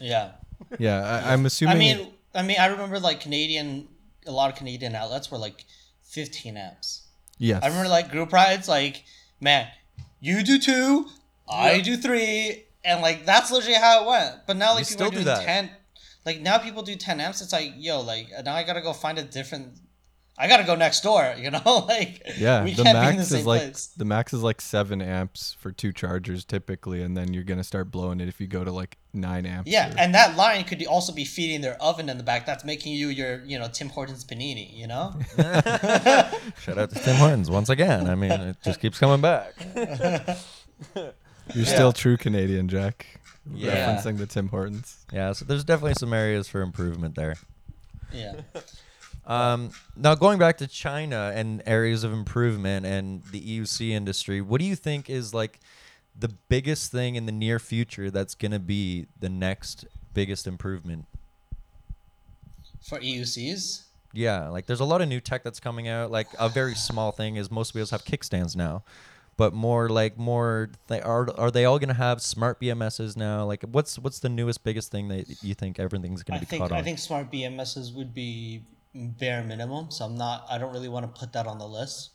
[0.00, 0.32] Yeah.
[0.78, 1.76] Yeah, I, I'm assuming.
[1.76, 3.88] I mean, I mean, I remember like Canadian,
[4.26, 5.64] a lot of Canadian outlets were like
[6.04, 7.02] 15 amps.
[7.38, 7.62] yes.
[7.62, 9.02] I remember like group rides, like,
[9.40, 9.66] man,
[10.20, 11.06] you do two,
[11.50, 14.46] I do three, and like that's literally how it went.
[14.46, 15.44] But now like You people are still do doing that.
[15.44, 15.70] 10,
[16.26, 17.40] like now people do 10 amps.
[17.42, 19.78] It's like, yo, like uh, now I gotta go find a different.
[20.36, 23.16] I gotta go next door, you know, like Yeah, we the can't be in the
[23.18, 23.86] max same is like place.
[23.96, 27.92] the max is like seven amps for two chargers typically, and then you're gonna start
[27.92, 29.70] blowing it if you go to like nine amps.
[29.70, 32.46] Yeah, or- and that line could also be feeding their oven in the back.
[32.46, 34.76] That's making you your, you know, Tim Hortons panini.
[34.76, 35.14] You know.
[36.60, 38.08] Shout out to Tim Hortons once again.
[38.08, 39.54] I mean, it just keeps coming back.
[41.54, 43.20] you're still true Canadian, Jack.
[43.52, 43.96] Yeah.
[43.96, 45.04] Referencing the Tim Hortons.
[45.12, 47.36] Yeah, so there's definitely some areas for improvement there.
[48.12, 48.34] Yeah.
[49.26, 54.60] Um, now going back to China and areas of improvement and the EUC industry, what
[54.60, 55.60] do you think is like
[56.18, 61.06] the biggest thing in the near future that's going to be the next biggest improvement?
[62.82, 63.84] For EUCs.
[64.12, 66.10] Yeah, like there's a lot of new tech that's coming out.
[66.10, 68.84] Like a very small thing is most wheels have kickstands now,
[69.36, 73.44] but more like more they are are they all gonna have smart BMSs now?
[73.44, 76.72] Like what's what's the newest biggest thing that you think everything's gonna be think caught
[76.72, 76.78] on?
[76.78, 78.62] I think smart BMSs would be
[78.94, 79.90] bare minimum.
[79.90, 80.46] So I'm not.
[80.48, 82.10] I don't really want to put that on the list.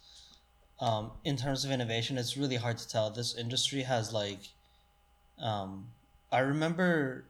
[0.80, 3.10] Um, in terms of innovation, it's really hard to tell.
[3.10, 4.40] This industry has like,
[5.38, 5.88] um,
[6.32, 7.26] I remember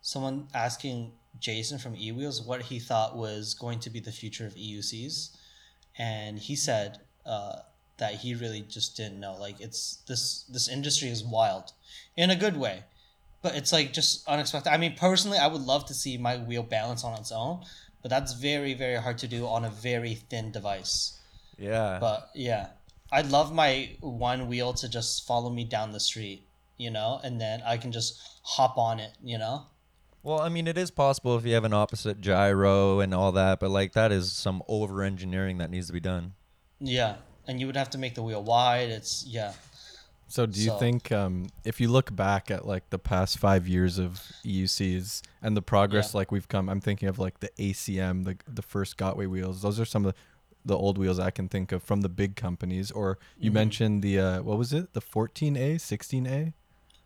[0.00, 4.54] someone asking Jason from eWheels what he thought was going to be the future of
[4.54, 5.36] EUCs,
[5.98, 7.56] and he said uh,
[7.98, 9.36] that he really just didn't know.
[9.38, 11.72] Like it's this this industry is wild,
[12.16, 12.84] in a good way,
[13.42, 14.72] but it's like just unexpected.
[14.72, 17.64] I mean, personally, I would love to see my wheel balance on its own,
[18.02, 21.18] but that's very very hard to do on a very thin device.
[21.58, 21.98] yeah.
[22.00, 22.68] But yeah,
[23.12, 26.42] I'd love my one wheel to just follow me down the street,
[26.76, 29.66] you know, and then I can just hop on it, you know.
[30.22, 33.60] Well, I mean, it is possible if you have an opposite gyro and all that,
[33.60, 36.34] but like that is some over engineering that needs to be done.
[36.80, 37.16] Yeah,
[37.48, 38.90] and you would have to make the wheel wide.
[38.90, 39.54] It's yeah.
[40.30, 43.66] So do you So- think um, if you look back at like the past five
[43.66, 46.18] years of EUCs and the progress Yeah.
[46.18, 49.62] like we've come, I'm thinking of like the ACM, the the first Gotway wheels.
[49.62, 50.18] Those are some of the,
[50.66, 52.90] the old wheels I can think of from the big companies.
[52.90, 53.54] Or you Mhm.
[53.54, 54.92] mentioned the uh, what was it?
[54.92, 56.52] The 14A, 16A,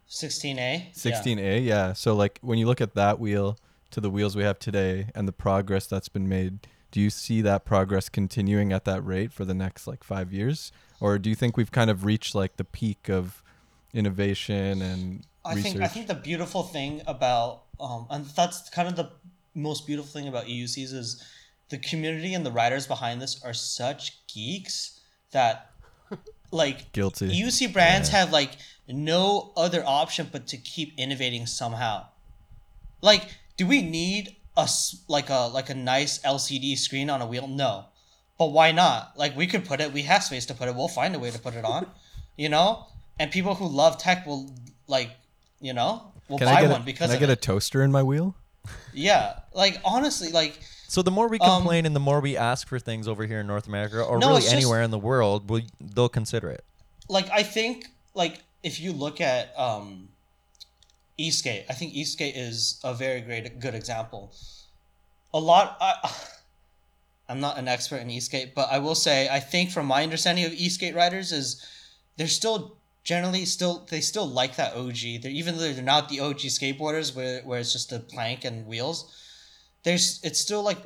[0.09, 0.93] 16A.
[0.93, 1.65] 16A.
[1.65, 1.93] Yeah.
[1.93, 3.57] So like when you look at that wheel
[3.93, 7.41] to the wheels we have today and the progress that's been made, do you see
[7.41, 11.35] that progress continuing at that rate for the next like five years, or do you
[11.35, 13.43] think we've kind of reached like the peak of
[13.93, 15.73] innovation and I research?
[15.73, 19.11] think I think the beautiful thing about um, and that's kind of the
[19.55, 21.25] most beautiful thing about EUCs is
[21.71, 25.01] the community and the writers behind this are such geeks
[25.33, 25.71] that
[26.53, 27.29] like Guilty.
[27.29, 28.53] EUC brands have like
[28.87, 32.07] no other option but to keep innovating somehow.
[33.01, 37.27] Like, do we need a s- like a like a nice LCD screen on a
[37.27, 37.47] wheel?
[37.49, 37.87] No,
[38.39, 39.13] but why not?
[39.17, 39.93] Like, we could put it.
[39.93, 40.75] We have space to put it.
[40.75, 41.87] We'll find a way to put it on.
[42.37, 42.87] you know,
[43.19, 44.51] and people who love tech will
[44.87, 45.11] like,
[45.61, 47.37] you know, will can buy I get one a, because can I of get a
[47.37, 48.35] toaster in my wheel?
[48.93, 49.41] yeah.
[49.55, 52.79] Like honestly, like So the more we Um, complain and the more we ask for
[52.79, 55.51] things over here in North America or No, really it's just- anywhere in the world,
[55.51, 56.65] we, they'll consider it.
[57.09, 60.09] like I think like if you look at um
[61.19, 64.33] e-skate, I think e-skate is a very great good example.
[65.35, 65.95] A lot I
[67.29, 70.45] I'm not an expert in e-skate, but I will say I think from my understanding
[70.45, 71.65] of e-skate riders is
[72.17, 75.23] they're still generally still they still like that OG.
[75.23, 78.67] They're even though they're not the OG skateboarders where where it's just a plank and
[78.67, 79.19] wheels.
[79.85, 80.79] There's it's still like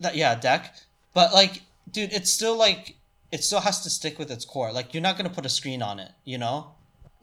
[0.00, 0.76] that yeah, deck.
[1.12, 2.96] But like dude, it's still like
[3.32, 4.72] it still has to stick with its core.
[4.72, 6.74] Like you're not gonna put a screen on it, you know?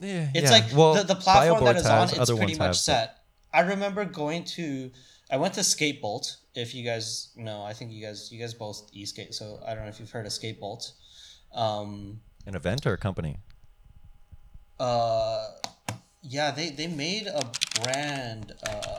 [0.01, 2.75] Yeah, It's like the, the platform that is on, has, it's pretty much have, but-
[2.75, 3.17] set.
[3.53, 4.91] I remember going to,
[5.29, 6.37] I went to Skatebolt.
[6.55, 9.73] If you guys know, I think you guys you guys both e skate, so I
[9.73, 10.91] don't know if you've heard of Skatebolt.
[11.53, 13.37] Um, An event or a company?
[14.79, 15.47] uh,
[16.23, 17.43] yeah, they they made a
[17.81, 18.97] brand, uh,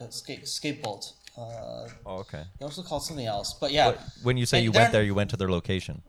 [0.00, 1.12] uh, skate Skatebolt.
[1.36, 2.44] Uh, Oh, okay.
[2.58, 3.92] they also called something else, but yeah.
[3.92, 6.02] But when you say And you went there, you went to their location.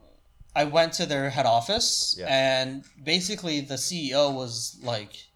[0.56, 2.26] I went to their head office Yeah.
[2.28, 5.28] and basically the CEO was like,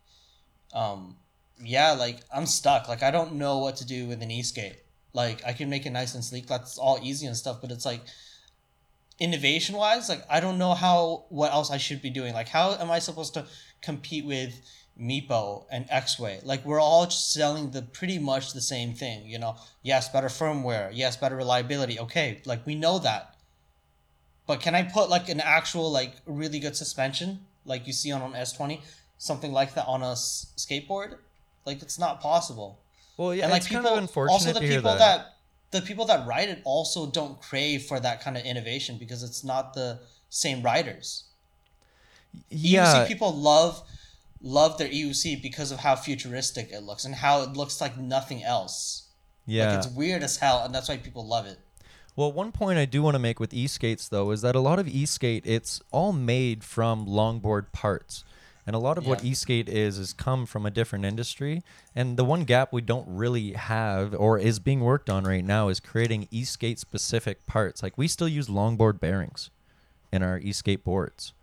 [0.74, 1.18] um,
[1.64, 2.88] yeah, like I'm stuck.
[2.90, 4.78] Like I don't know what to do with an e-skate.
[5.14, 6.48] Like I can make it nice and sleek.
[6.48, 8.02] That's all easy and stuff, but it's like
[9.20, 12.34] innovation wise, like I don't know how what else I should be doing.
[12.34, 13.46] Like how am I supposed to
[13.82, 14.60] compete with
[15.00, 16.44] Meepo and Exway?
[16.44, 19.56] Like we're all just selling the pretty much the same thing, you know.
[19.84, 20.90] Yes, better firmware.
[20.94, 22.00] Yes, better reliability.
[22.00, 23.33] Okay, like we know that.
[24.46, 28.22] But can I put like an actual like really good suspension like you see on
[28.22, 28.82] an S20,
[29.18, 31.16] something like that on a s- skateboard?
[31.66, 32.80] Like it's not possible.
[33.18, 35.00] Well, yeah, and like it's people, kind of unfortunate also the people that.
[35.00, 35.36] that.
[35.72, 39.44] the people that ride it also don't crave for that kind of innovation because it's
[39.44, 41.24] not the same riders.
[42.50, 43.82] yeah, EUC people love
[44.42, 48.44] love their EUC because of how futuristic it looks and how it looks like nothing
[48.44, 49.04] else.
[49.46, 49.70] yeah.
[49.70, 51.60] Like it's weird as hell, and that's why people love it.
[52.16, 54.78] Well, one point I do want to make with e-skates though is that a lot
[54.78, 58.24] of e-skate it's all made from longboard parts.
[58.66, 61.64] And a lot of what e-skate is is come from a different industry.
[61.96, 65.68] And the one gap we don't really have or is being worked on right now
[65.68, 67.84] is creating e-skate specific parts.
[67.84, 69.50] Like we still use longboard bearings
[70.14, 71.34] in our e-skate boards.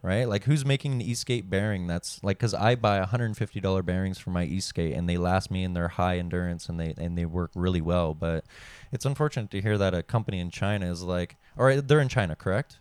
[0.00, 0.28] Right?
[0.28, 4.44] Like who's making an e-skate bearing that's like cuz I buy $150 bearings for my
[4.44, 7.80] e-skate and they last me and they're high endurance and they and they work really
[7.80, 8.44] well, but
[8.92, 12.36] it's unfortunate to hear that a company in China is like or they're in China,
[12.36, 12.78] correct?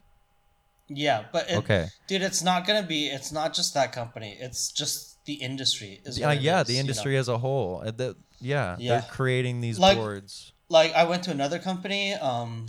[0.90, 1.88] Yeah, but it, Okay.
[2.08, 3.08] dude, it's not gonna be.
[3.08, 4.38] It's not just that company.
[4.40, 6.00] It's just the industry.
[6.06, 6.82] Is Yeah, yeah, is, the you know?
[6.82, 7.82] industry as a whole.
[7.86, 9.00] Uh, the- yeah, Yeah.
[9.02, 10.54] they're creating these Like- boards.
[10.70, 12.14] Like I went to another company.
[12.14, 12.68] Um,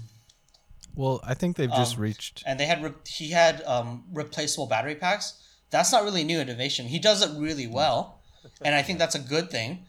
[0.98, 2.42] Well, I think they've just Um, reached.
[2.44, 5.34] and they had re- he had um, replaceable battery packs.
[5.70, 6.86] That's not really new innovation.
[6.88, 8.18] He does it really well,
[8.62, 9.86] and I think that's a good thing.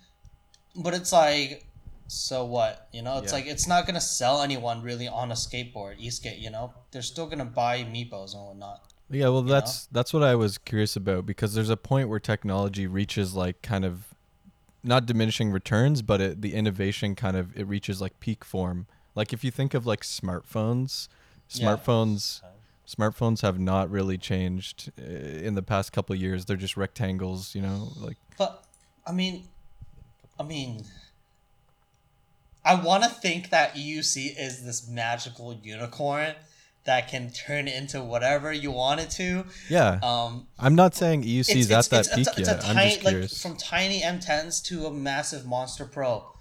[0.75, 1.65] But it's like,
[2.07, 2.87] so what?
[2.93, 3.39] You know, it's Yeah.
[3.39, 6.37] like it's not gonna sell anyone really on a skateboard, e-skate.
[6.37, 8.83] You know, they're still gonna buy Meepos and whatnot.
[9.09, 9.51] Yeah, well, know?
[9.51, 13.63] that's that's what I was curious about because there's a point where technology reaches like
[13.63, 14.13] kind of
[14.83, 18.85] not diminishing returns, but it, the innovation kind of it reaches like peak form.
[19.19, 21.09] Like if you think of like smartphones,
[21.49, 21.65] Yeah.
[21.65, 22.41] smartphones
[22.87, 26.45] smartphones have not really changed uh, in the past couple of years.
[26.45, 28.63] They're just rectangles, you know, like But
[29.05, 29.43] I mean,
[30.39, 30.85] I mean,
[32.63, 36.35] I want to think that EUC is this magical unicorn
[36.85, 39.45] that can turn into whatever you want it to.
[39.69, 39.99] yeah.
[40.01, 42.63] Um, I'm not saying EUC is at that peak it's a yet.
[42.65, 43.41] I'm tiny, just like curious.
[43.41, 46.31] from tiny M10s to a massive Monster Pro,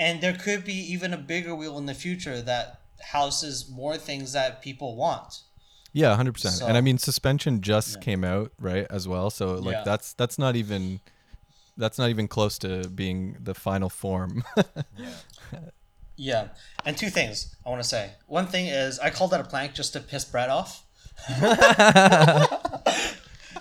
[0.00, 2.80] and there could be even a bigger wheel in the future that
[3.12, 5.42] houses more things that people want.
[5.92, 6.54] Yeah, hundred percent.
[6.56, 8.00] So- And I mean, suspension just Yeah.
[8.02, 9.82] came out right as well, so like Yeah.
[9.84, 11.00] that's that's not even
[11.76, 14.42] that's not even close to being the final form.
[14.98, 15.60] Yeah,
[16.16, 16.48] Yeah,
[16.84, 18.12] and two things I want to say.
[18.26, 20.84] One thing is I called that a plank just to piss Brett off.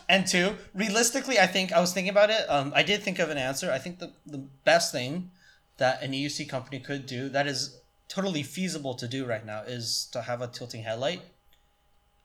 [0.09, 2.45] and two, realistically, I think I was thinking about it.
[2.49, 3.71] Um, I did think of an answer.
[3.71, 5.31] I think the the best thing
[5.79, 10.07] that an EUC company could do that is totally feasible to do right now is
[10.11, 11.21] to have a tilting headlight.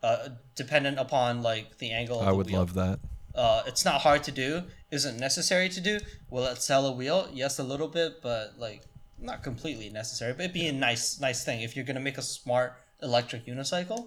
[0.03, 2.21] Uh, dependent upon like the angle.
[2.21, 2.59] Of I the would wheel.
[2.59, 2.99] love that.
[3.35, 4.63] Uh, it's not hard to do.
[4.91, 5.99] Isn't necessary to do.
[6.31, 7.27] Will it sell a wheel?
[7.33, 8.83] Yes, a little bit, but like
[9.19, 10.35] not completely necessary.
[10.35, 14.07] But it'd be a nice, nice thing if you're gonna make a smart electric unicycle.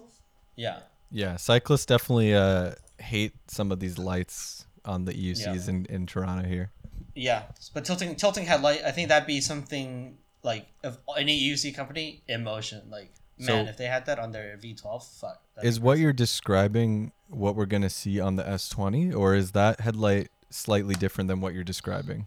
[0.54, 0.80] Yeah,
[1.10, 6.48] Yeah, cyclists definitely uh, hate some of these lights on the EUCs in, in Toronto
[6.48, 6.70] here.
[7.18, 7.42] Yeah.
[7.74, 8.82] But tilting, tilting headlight.
[8.84, 12.82] I think that'd be something like of any EUC company Inmotion.
[12.90, 15.42] Like man, if they had that on their V12, fuck.
[15.62, 20.28] Is what you're describing what we're gonna see on the S20, or is that headlight
[20.50, 22.26] slightly different than what you're describing?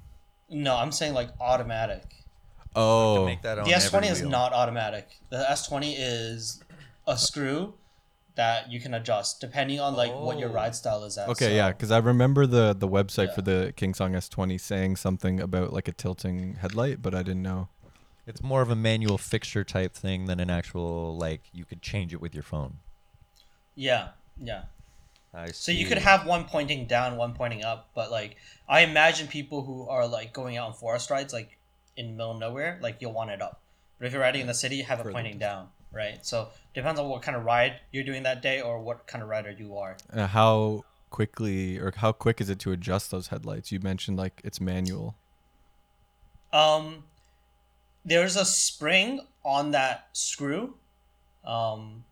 [0.49, 2.03] No, I'm saying like automatic.
[2.75, 5.07] Oh, Make that The S20 is not automatic.
[5.29, 6.61] The S20 is
[7.07, 7.73] a screw
[8.35, 10.53] that you can adjust depending on like what your Oh.
[10.53, 11.27] ride style is at.
[11.29, 13.65] okay, So- yeah, because I remember the the website for Yeah.
[13.65, 17.67] the Kingsong S20 saying something about like a tilting headlight, but I didn't know.
[18.27, 22.13] It's more of a manual fixture type thing than an actual like you could change
[22.13, 22.77] it with your phone.
[23.75, 24.09] Yeah,
[24.41, 24.63] yeah.
[25.33, 25.53] I see.
[25.53, 29.63] So you could have one pointing down, one pointing up, but like I imagine people
[29.63, 31.57] who are like going out on forest rides, like
[31.97, 33.59] in the middle of nowhere, like you'll want it up.
[33.97, 36.25] But if you're riding in the city, have it pointing down, right?
[36.25, 39.29] So depends on what kind of ride you're doing that day or what kind of
[39.29, 39.97] rider you are.
[40.11, 43.71] Uh, how quickly or how quick is it to adjust those headlights?
[43.71, 45.15] You mentioned like it's manual.
[46.53, 47.03] Um,
[48.05, 50.75] there's a spring on that screw.
[51.45, 52.03] Um,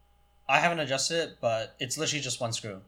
[0.47, 2.81] I haven't adjusted it, but it's literally just one screw.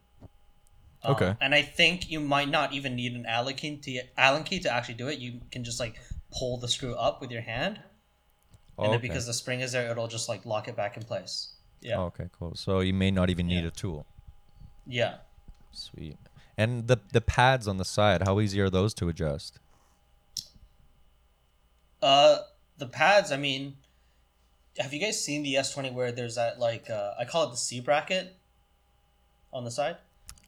[1.04, 1.36] Um, Okay.
[1.42, 4.72] And I think you might not even need an Allen key to Allen key to
[4.72, 5.20] actually do it.
[5.20, 5.96] You can just like
[6.32, 7.80] pull the screw up with your hand,
[8.82, 9.08] Oh, and then okay.
[9.10, 11.54] because the spring is there, it'll just like lock it back in place.
[11.82, 11.98] Yeah.
[11.98, 12.56] Oh, okay, cool.
[12.56, 13.68] So you may not even need Yeah.
[13.68, 14.06] a tool.
[14.88, 15.16] Yeah.
[15.72, 16.18] Sweet.
[16.58, 19.60] And the the pads on the side, how easy are those to adjust?
[22.02, 22.40] Uh,
[22.78, 23.32] the pads.
[23.32, 23.78] I mean,
[24.80, 27.52] have you guys seen the S twenty where there's that like uh, I call it
[27.52, 28.36] the C bracket
[29.54, 29.98] on the side?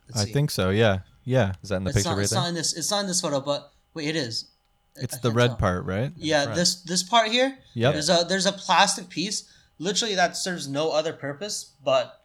[0.08, 0.34] Let's I see.
[0.34, 0.72] think so.
[0.72, 1.54] Yeah, yeah.
[1.62, 2.42] Is that in the it's picture not, right it's there?
[2.42, 2.74] not in this.
[2.74, 4.46] It's not in this photo, but wait, it is.
[4.96, 5.58] It's I the red tell.
[5.58, 6.12] part, right?
[6.16, 7.58] Yeah, this this part here.
[7.74, 7.92] Yeah.
[7.92, 12.22] There's a there's a plastic piece, literally that serves no other purpose but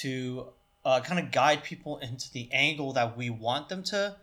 [0.00, 0.46] to
[0.84, 4.16] uh, kind of guide people into the angle that we want them to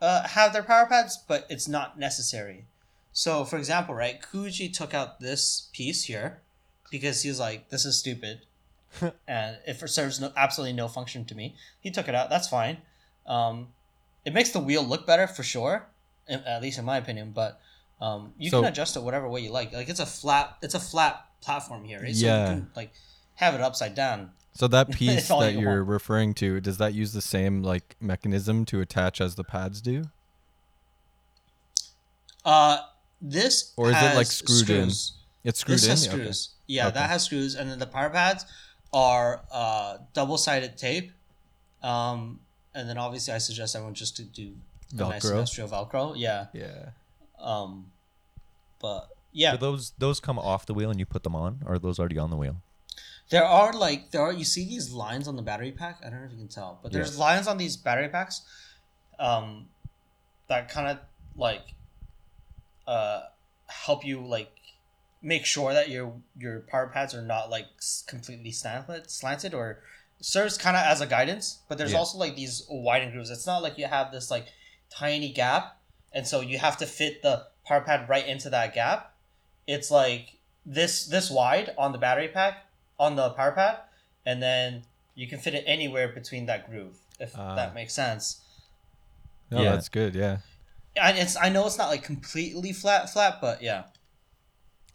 [0.00, 2.66] uh, have their power pads, but it's not necessary.
[3.12, 6.40] So, for example, right, Kuji took out this piece here
[6.90, 8.42] because he was like, "This is stupid,"
[9.28, 12.30] and if it serves no, absolutely no function to me, he took it out.
[12.30, 12.78] That's fine.
[13.26, 13.68] Um,
[14.24, 15.89] it makes the wheel look better for sure, in-
[16.30, 17.32] at least in my opinion.
[17.32, 17.60] But
[18.00, 19.72] um, you So- can adjust it whatever way you like.
[19.72, 22.14] Like it's a flat, it's a flat platform here, right?
[22.14, 22.40] So Yeah.
[22.40, 22.92] you can like
[23.36, 24.30] have it upside down.
[24.52, 25.88] So that piece that you you're want.
[25.88, 30.06] referring to, does that use the same like mechanism to attach as the pads do?
[32.44, 32.78] Uh,
[33.20, 34.88] this Or is it, like, screwed in?
[35.44, 35.90] It's screwed this in.
[35.90, 36.32] has Yeah, okay.
[36.66, 36.94] Yeah, Okay.
[36.94, 38.44] that has screws, and then the power pads
[38.92, 41.12] are uh, double-sided tape.
[41.82, 42.40] Um,
[42.74, 44.54] and then obviously, I suggest everyone just to do
[44.92, 45.30] nice Velcro?
[45.32, 46.14] industrial Velcro.
[46.16, 46.46] Yeah.
[46.52, 46.90] Yeah.
[47.38, 47.92] Um,
[48.80, 51.78] but yeah, those those come off the wheel and you put them on, or are
[51.78, 52.56] those already on the wheel?
[53.30, 56.00] there are like there are you see these lines on the battery pack.
[56.04, 57.20] I don't know if you can tell, but there's Yeah.
[57.20, 58.42] lines on these battery packs,
[59.20, 59.68] um,
[60.48, 60.98] that kind of
[61.36, 61.62] like,
[62.88, 63.22] uh,
[63.68, 64.50] help you like
[65.22, 67.66] make sure that your your power pads are not like
[68.08, 69.78] completely slanted slanted or
[70.20, 71.60] serves kind of as a guidance.
[71.68, 71.98] But there's Yeah.
[71.98, 73.30] also like these widened grooves.
[73.30, 74.46] It's not like you have this like
[74.92, 75.78] tiny gap,
[76.12, 79.14] and so you have to fit the power pad right into that gap.
[79.66, 82.66] It's like this this wide on the battery pack
[82.98, 83.78] on the power pad,
[84.26, 84.82] and then
[85.14, 86.98] you can fit it anywhere between that groove.
[87.18, 87.54] If Ah.
[87.54, 88.40] that makes sense.
[89.50, 89.72] No, Yeah.
[89.72, 90.14] that's good.
[90.14, 90.38] Yeah.
[90.96, 93.84] And it's I know it's not like completely flat flat, but yeah.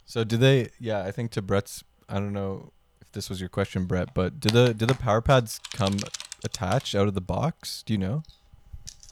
[0.05, 0.69] So do they?
[0.79, 1.84] Yeah, I think to Brett's.
[2.08, 5.21] I don't know if this was your question, Brett, but do the do the power
[5.21, 5.97] pads come
[6.43, 7.81] attached out of the box?
[7.84, 8.23] Do you know?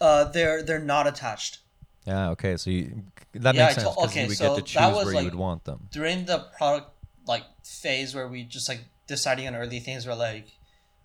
[0.02, 1.60] Uh, they're they're not attached.
[2.06, 2.30] Yeah.
[2.32, 2.58] Okay.
[2.58, 3.04] So you,
[3.34, 5.24] that Yeah, makes sense because okay, you would so get to choose where like- you
[5.26, 5.88] would want them.
[5.92, 6.90] during the product
[7.26, 10.48] like phase where we just like deciding on early things we're like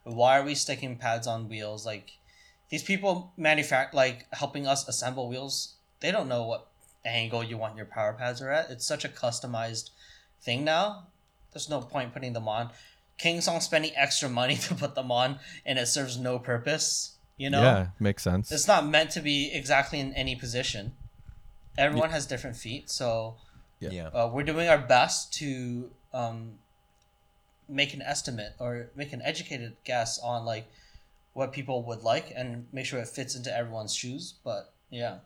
[0.02, 2.12] why are we sticking pads on wheels like
[2.70, 6.66] these people manufacture like helping us assemble wheels they don't know what
[7.04, 9.90] angle you want your power pads are at it's such a customized
[10.40, 11.06] thing now
[11.52, 12.70] there's no point putting them on
[13.18, 17.62] Kingsong spending extra money to put them on and it serves no purpose you know
[17.62, 18.52] Yeah, makes sense.
[18.52, 20.92] it's not meant to be exactly in any position
[21.78, 23.36] everyone has different feet so
[23.80, 23.90] Yeah.
[23.98, 24.08] Yeah.
[24.08, 26.58] uh, we're doing our best to um,
[27.68, 30.66] make an estimate or make an educated guess on like
[31.34, 34.34] what people would like and make sure it fits into everyone's shoes.
[34.42, 35.18] But yeah,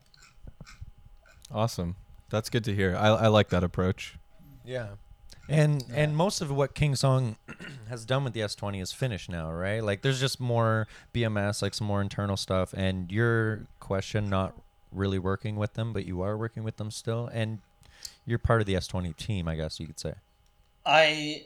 [1.51, 1.97] Awesome.
[2.31, 2.97] That's good to hear.
[2.97, 4.17] I I like that approach.
[4.65, 4.89] Yeah.
[5.53, 7.37] And and most of what Kingsong
[7.89, 9.83] has done with the S20 is finished now, right?
[9.83, 14.55] Like there's just more BMS, like some more internal stuff and your question not
[14.91, 17.59] really working with them, but you are working with them still and
[18.25, 20.15] you're part of the S20 team, I guess you could say.
[20.85, 21.45] I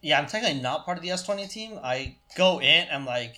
[0.00, 1.78] yeah I'm technically not part of the S twenty team.
[1.82, 2.86] I go in.
[2.92, 3.36] I'm like,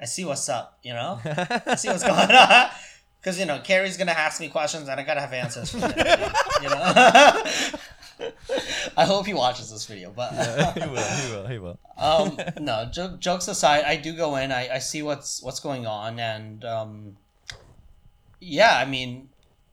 [0.00, 0.78] I see what's up.
[0.82, 2.70] You know, I see what's going on.
[3.20, 5.92] Because you know, Carrie's gonna ask me questions, and I gotta have answers them.
[6.62, 7.42] you know,
[8.96, 10.10] I hope he watches this video.
[10.14, 10.32] But
[10.74, 11.78] he will, he will, he will.
[11.96, 14.52] um, no, jo- jokes aside, I do go in.
[14.52, 17.16] I, I see what's what's going on, and um,
[18.40, 19.28] yeah, I mean,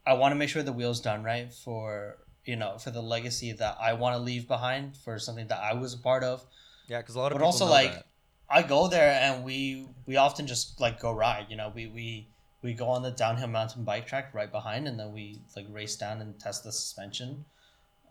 [0.05, 3.51] I want to make sure the wheel's done right for you know for the legacy
[3.53, 6.45] that I want to leave behind for something that I was a part of.
[6.87, 8.05] Yeah, cuz a lot of people But people also, like, that.
[8.47, 11.47] I go there and we we often just like go ride.
[11.49, 12.27] You know, we we
[12.61, 15.95] we go on the downhill mountain bike track right behind, and then we like race
[15.95, 17.45] down and test the suspension.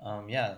[0.02, 0.56] Um, yeah,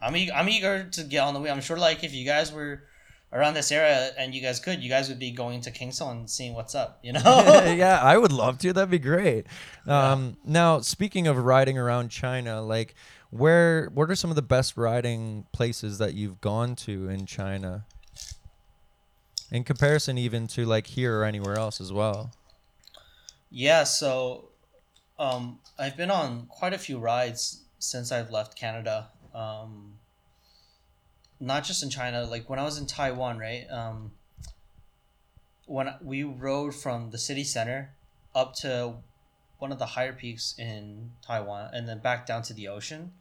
[0.00, 1.50] I'm eager, I'm eager to get on the way.
[1.50, 2.84] I'm sure like if you guys were
[3.32, 6.30] around this area and you guys could, you guys would be going to Kingsong and
[6.30, 7.00] seeing what's up.
[7.02, 7.20] You know.
[7.76, 8.72] yeah, I would love to.
[8.72, 9.46] That'd be great.
[9.86, 12.94] Um, Now, speaking of riding around China, like,
[13.30, 17.84] where what are some of the best riding places that you've gone to in China?
[19.50, 22.32] In comparison, even to like here or anywhere else as well.
[23.50, 24.50] Yeah, so
[25.18, 29.08] um, I've been on quite a few rides since I've left Canada.
[29.34, 29.94] Um,
[31.40, 33.66] not just in China, like when I was in Taiwan, right?
[33.70, 34.12] Um,
[35.66, 37.90] when we rode from the city center
[38.34, 38.94] up to
[39.58, 43.12] one of the higher peaks in Taiwan and then back down to the ocean.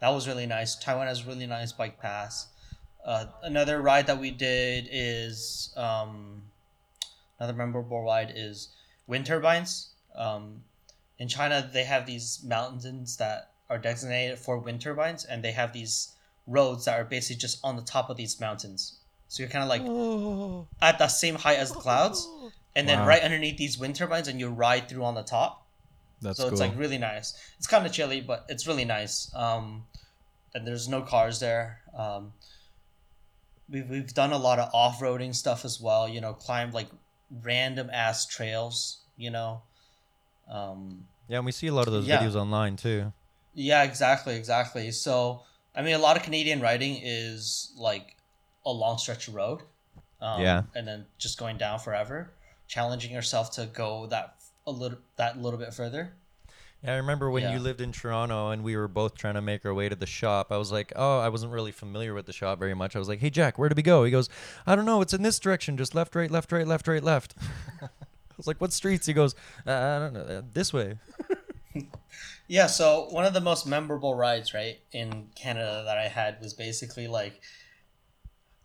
[0.00, 0.76] That was really nice.
[0.76, 2.46] Taiwan has really nice bike paths.
[3.04, 6.42] Uh, another ride that we did is um,
[7.38, 8.68] another memorable ride is
[9.06, 9.90] wind turbines.
[10.14, 10.62] Um,
[11.18, 15.72] in China, they have these mountains that are designated for wind turbines, and they have
[15.72, 16.14] these
[16.46, 19.00] roads that are basically just on the top of these mountains.
[19.28, 19.82] So you're kind of like
[20.80, 22.26] at the same height as the clouds,
[22.74, 23.06] and then Wow.
[23.08, 25.66] right underneath these wind turbines, and you ride through on the top.
[26.20, 26.52] That's so cool.
[26.52, 27.34] it's like really nice.
[27.58, 29.30] It's kind of chilly, but it's really nice.
[29.34, 29.84] Um,
[30.54, 31.80] and there's no cars there.
[31.96, 32.32] Um,
[33.68, 36.08] we've we've done a lot of off roading stuff as well.
[36.08, 36.88] You know, climbed like
[37.30, 39.04] random ass trails.
[39.16, 39.62] You know,
[40.48, 42.22] Um, Yeah, and we see a lot of those Yeah.
[42.22, 43.12] videos online too.
[43.58, 44.90] Yeah, exactly, exactly.
[44.92, 45.42] So,
[45.74, 48.16] I mean, a lot of Canadian writing is like
[48.64, 49.62] a long stretch of road.
[50.20, 50.62] Um, Yeah.
[50.74, 52.30] and then just going down forever,
[52.66, 54.36] challenging yourself to go that
[54.66, 56.12] a little that little bit further.
[56.82, 57.52] Yeah, I remember when Yeah.
[57.54, 60.06] you lived in Toronto and we were both trying to make our way to the
[60.06, 60.52] shop.
[60.52, 62.94] I was like, oh, I wasn't really familiar with the shop very much.
[62.94, 64.04] I was like, hey, Jack, where do we go?
[64.04, 64.28] He goes,
[64.66, 65.00] I don't know.
[65.00, 65.76] It's in this direction.
[65.76, 67.34] Just left, right, left, right, left, right, left.
[67.82, 67.88] I
[68.36, 69.06] was like, what streets?
[69.06, 69.34] He goes,
[69.66, 70.20] uh, I don't know.
[70.20, 70.98] uh, This way.
[72.48, 76.54] Yeah, so one of the most memorable rides, right, in Canada that I had was
[76.54, 77.42] basically like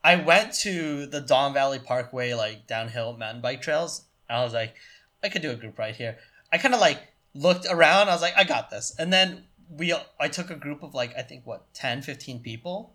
[0.03, 4.05] I went to the Don Valley Parkway like downhill mountain bike trails.
[4.29, 4.75] And I was like,
[5.21, 6.17] I could do a group ride here.
[6.51, 6.99] I kind of like
[7.33, 8.07] looked around.
[8.07, 8.95] I was like, I got this.
[8.97, 12.93] And then we I took a group of like I think what 10, 15 people.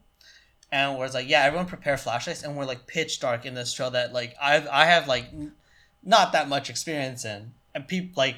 [0.72, 3.91] And was like, yeah, everyone prepare flashlights and we're like pitch dark in this trail
[3.91, 5.53] that like I've, I have like n-
[6.03, 7.53] not that much experience in.
[7.74, 8.36] And people like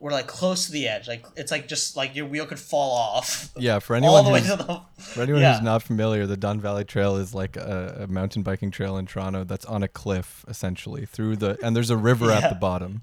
[0.00, 1.08] we're like close to the edge.
[1.08, 3.50] Like it's like just like your wheel could fall off.
[3.56, 5.54] Yeah, for anyone who's the For anyone Yeah.
[5.54, 9.06] who's not familiar, the Don Valley Trail is like a, a mountain biking trail in
[9.06, 13.02] Toronto that's on a cliff essentially through the and there's a river at the bottom,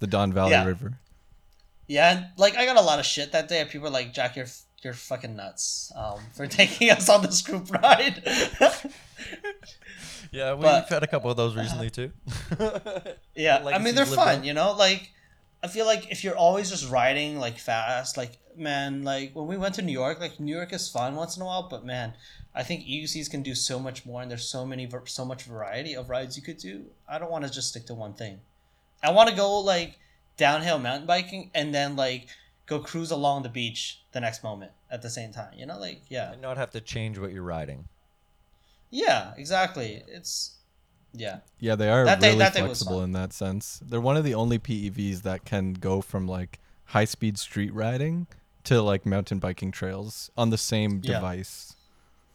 [0.00, 0.64] the Don Valley Yeah.
[0.66, 0.98] River.
[1.86, 3.60] Yeah, and like I got a lot of shit that day.
[3.60, 4.46] and People were like, "Jack, you're
[4.82, 8.22] you're fucking nuts um, for taking us on this group ride."
[10.32, 12.10] Yeah, we've But- had a couple of those recently too.
[13.36, 14.38] yeah, I mean they're lived fun.
[14.38, 14.44] on.
[14.44, 15.12] You know, like
[15.64, 19.56] I feel like if you're always just riding like fast, like man, like when we
[19.56, 22.12] went to New York, like New York is fun once in a while, but man,
[22.54, 25.94] I think EUCs can do so much more, and there's so many so much variety
[25.94, 26.84] of rides you could do.
[27.08, 28.40] I don't want to just stick to one thing.
[29.02, 29.98] I want to go like
[30.36, 32.26] downhill mountain biking and then like
[32.66, 35.54] go cruise along the beach the next moment at the same time.
[35.56, 36.32] You know, like yeah.
[36.32, 37.88] and not have to change what you're riding.
[38.90, 40.02] Yeah, exactly.
[40.08, 40.56] It's
[41.14, 41.38] yeah.
[41.58, 43.04] Yeah, they are That really that day was flexible fun.
[43.04, 43.80] in that sense.
[43.86, 48.26] They're one of the only PEVs that can go from like high speed street riding
[48.64, 51.14] to like mountain biking trails on the same Yeah.
[51.14, 51.74] device.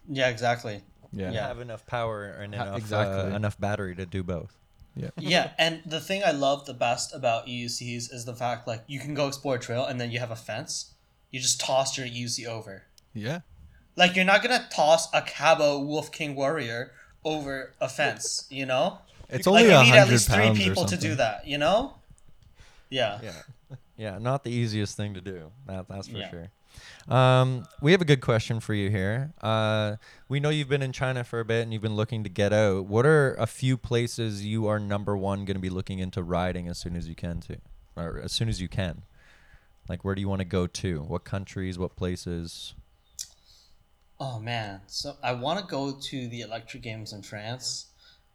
[0.08, 0.82] Yeah, exactly.
[1.12, 1.32] Yeah.
[1.32, 1.48] Yeah.
[1.48, 3.32] Have enough power and enough exactly.
[3.32, 4.56] uh, enough battery to do both.
[4.96, 5.10] Yeah.
[5.18, 9.00] Yeah, and the thing I love the best about EUCs is the fact like you
[9.00, 10.94] can go explore a trail and then you have a fence.
[11.32, 12.84] You just toss your EUC over.
[13.14, 13.42] Yeah.
[13.96, 16.92] Like you're not gonna toss a Kaabo Wolf King Warrior
[17.30, 18.98] over a fence, you know?
[19.32, 21.94] It's like only you a need at least three people to do that, you know?
[22.90, 23.20] Yeah.
[23.22, 25.52] Yeah, yeah, not the easiest thing to do.
[25.68, 26.30] That that's for Yeah.
[26.32, 26.50] sure.
[27.08, 29.34] Um, we have a good question for you here.
[29.42, 32.30] Uh, we know you've been in China for a bit and you've been looking to
[32.30, 32.86] get out.
[32.86, 36.68] What are a few places you are number one going to be looking into riding
[36.68, 37.58] as soon as you can to,
[37.96, 39.04] or as soon as you can?
[39.88, 41.02] Like, where do you want to go to?
[41.02, 41.78] What countries?
[41.78, 42.74] What places?
[44.20, 47.88] Oh man, so I want to go to the Electric Games in France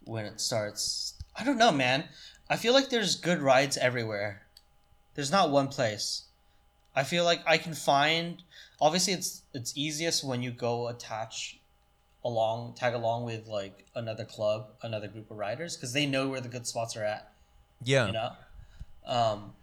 [0.03, 1.13] when it starts.
[1.35, 2.05] I don't know, man.
[2.49, 4.43] I feel like there's good rides everywhere.
[5.13, 6.23] There's not one place.
[6.95, 8.41] I feel like I can find.
[8.81, 11.59] Obviously, it's it's easiest when you go attach
[12.23, 16.41] along, tag along with like another club, another group of riders, because they know where
[16.41, 17.31] the good spots are at.
[17.83, 18.31] Yeah, You know,
[19.05, 19.53] um,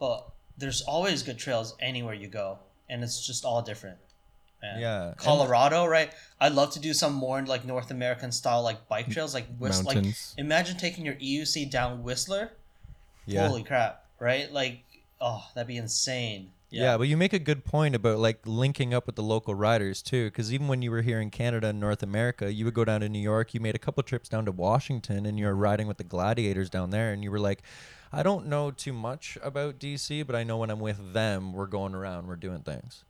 [0.00, 2.58] but there's always good trails anywhere you go,
[2.88, 3.98] and it's just all different.
[4.62, 6.12] Yeah, Colorado, right?
[6.40, 10.02] I'd love to do some more like North American style like bike trails, like Whistler.
[10.02, 12.52] like imagine taking your EUC down Whistler.
[13.26, 13.48] yeah.
[13.48, 14.04] Holy crap!
[14.18, 14.52] Right?
[14.52, 14.84] Like,
[15.20, 16.50] oh, that'd be insane.
[16.72, 16.96] Yeah.
[16.96, 20.26] but you make a good point about like linking up with the local riders too.
[20.26, 23.02] Because even when you were here in Canada and North America, you would go down
[23.02, 23.52] to New York.
[23.52, 26.90] You made a couple trips down to Washington, and you're riding with the gladiators down
[26.90, 27.12] there.
[27.12, 27.62] And you were like,
[28.12, 31.66] I don't know too much about DC, but I know when I'm with them, we're
[31.66, 33.04] going around, we're doing things.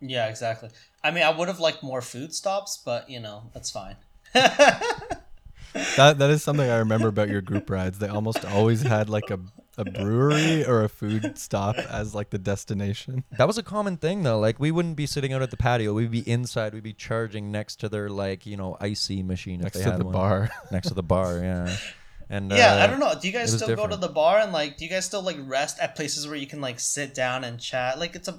[0.00, 0.70] Yeah, exactly.
[1.04, 3.96] I mean, I would have liked more food stops, but you know, that's fine.
[4.34, 7.98] That that is something I remember about your group rides.
[7.98, 9.38] They almost always had like a,
[9.78, 13.24] a brewery or a food stop as like the destination.
[13.38, 14.40] That was a common thing though.
[14.40, 15.92] Like we wouldn't be sitting out at the patio.
[15.94, 16.74] We'd be inside.
[16.74, 19.90] We'd be charging next to their like you know icy machine if Next they to
[19.92, 20.12] had the one.
[20.12, 20.50] bar.
[20.72, 21.76] Next to the bar, yeah.
[22.32, 23.12] And yeah, uh, I don't know.
[23.20, 25.04] Do you guys it was still go to the bar and like, do you guys
[25.04, 27.98] still like rest at places where you can like sit down and chat?
[27.98, 28.38] Like, it's a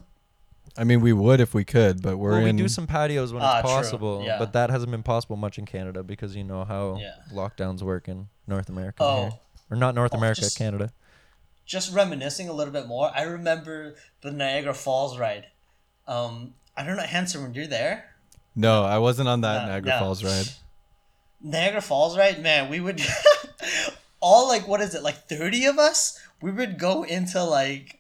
[0.78, 2.56] I mean, we would if we could, but we're well, in.
[2.56, 3.76] we do some patios when Ah, it's true.
[3.78, 4.38] possible, Yeah.
[4.40, 7.16] but that hasn't been possible much in Canada because you know how Yeah.
[7.34, 9.22] lockdowns work in North America, Oh.
[9.24, 9.32] here.
[9.70, 10.92] or not North Oh, America, just- Canada.
[11.66, 13.12] just reminiscing a little bit more.
[13.16, 15.48] I remember the Niagara Falls ride.
[16.08, 18.06] Um, I don't know, Hanson, when you're there,
[18.56, 20.00] no, I wasn't on that No, Niagara no.
[20.00, 20.48] Falls ride.
[21.42, 23.02] Niagara Falls ride, man, we would
[24.20, 26.20] all like what is it, like thirty of us?
[26.42, 28.00] We would go into like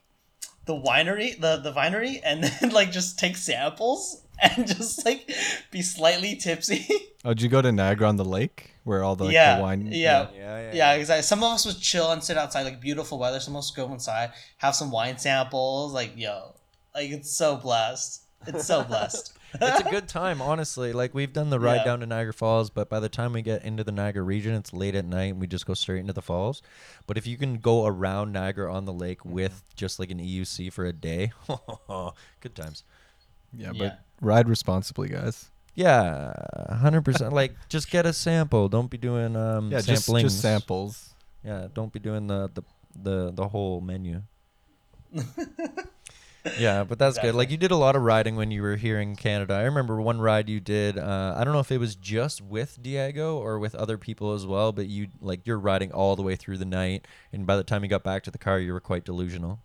[0.65, 5.29] the winery, the the winery, and then like just take samples and just like
[5.71, 6.87] be slightly tipsy.
[7.23, 8.71] Oh, did you go to Niagara on the lake?
[8.83, 9.87] where all the, like, yeah, the wine.
[9.91, 11.21] yeah, Yeah, yeah, exactly.
[11.21, 13.39] Some of us would chill and sit outside, like beautiful weather.
[13.39, 15.93] Some of us go inside, have some wine samples.
[15.93, 16.55] Like, yo,
[16.95, 18.23] like it's so blessed.
[18.47, 19.37] It's so blessed.
[19.53, 20.93] It's a good time, honestly.
[20.93, 21.83] Like we've done the ride Yeah.
[21.85, 24.71] down to Niagara Falls, but by the time we get into the Niagara region, it's
[24.73, 26.61] late at night and we just go straight into the falls.
[27.07, 30.71] But if you can go around Niagara on the lake with just like an EUC
[30.71, 31.31] for a day,
[32.39, 32.83] good times.
[33.53, 33.95] yeah, but Yeah.
[34.21, 35.49] ride responsibly, guys.
[35.75, 36.33] Yeah,
[36.69, 37.33] hundred percent.
[37.41, 38.67] Like just get a sample.
[38.69, 41.13] Don't be doing um Yeah, just just samples.
[41.43, 42.61] Yeah, don't be doing the the
[42.93, 44.21] the, the whole menu.
[46.57, 47.35] Yeah, but that's good.
[47.35, 49.53] Like you did a lot of riding when you were here in Canada.
[49.53, 50.97] I remember one ride you did.
[50.97, 54.45] Uh, I don't know if it was just with Diego or with other people as
[54.45, 57.63] well, but you like you're riding all the way through the night, and by the
[57.63, 59.59] time you got back to the car, you were quite delusional.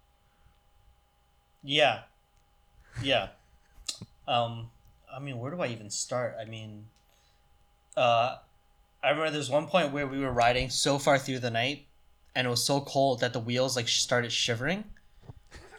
[1.62, 2.02] Yeah.
[3.02, 3.28] Yeah.
[4.28, 4.70] Um
[5.12, 6.36] I mean, where do I even start?
[6.40, 6.86] I mean
[7.96, 8.36] uh
[9.02, 11.86] I remember there's one point where we were riding so far through the night
[12.34, 14.84] and it was so cold that the wheels like started shivering.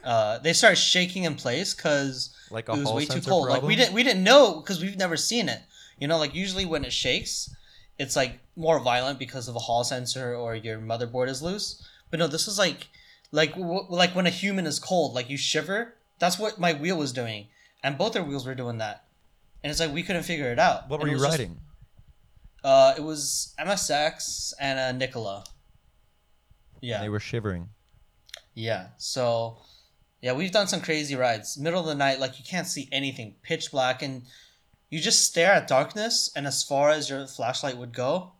[0.03, 3.49] Uh they started shaking in place cuz Like it was way too cold.
[3.49, 5.61] Like we didn't we didn't know cuz we've never seen it.
[5.99, 7.49] You know, like usually when it shakes,
[7.97, 11.81] it's like more violent because of a hall sensor or your motherboard is loose.
[12.09, 12.87] But no, this was like
[13.31, 15.95] like w- like when a human is cold, like you shiver.
[16.19, 17.47] That's what my wheel was doing,
[17.83, 19.03] and both our wheels were doing that.
[19.63, 20.87] And it's like we couldn't figure it out.
[20.89, 21.59] What And were you was just- riding?
[22.63, 25.43] uh, it was MSX and a Nikola.
[26.81, 27.69] Yeah, They were shivering.
[28.53, 28.87] yeah.
[28.97, 29.57] So,
[30.21, 31.57] yeah, we've done some crazy rides.
[31.57, 34.23] Middle of the night, like you can't see anything, pitch black, and
[34.89, 38.31] you just stare at darkness and as far as your flashlight would go,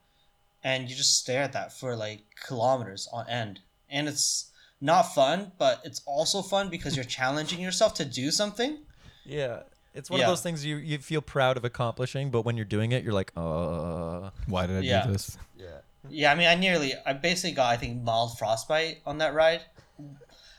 [0.63, 3.59] and you just stare at that for like kilometers on end.
[3.89, 4.51] And it's
[4.81, 8.79] not fun, but it's also fun because you're challenging yourself to do something.
[9.25, 9.63] Yeah.
[9.93, 10.25] It's one Yeah.
[10.27, 13.13] of those things you, you feel proud of accomplishing, but when you're doing it, you're
[13.13, 14.29] like, uh.
[14.47, 15.05] Why did I Yeah.
[15.07, 15.37] do this?
[15.57, 15.65] Yeah.
[16.09, 19.61] Yeah, I mean, I nearly, I basically got, I think, mild frostbite on that ride.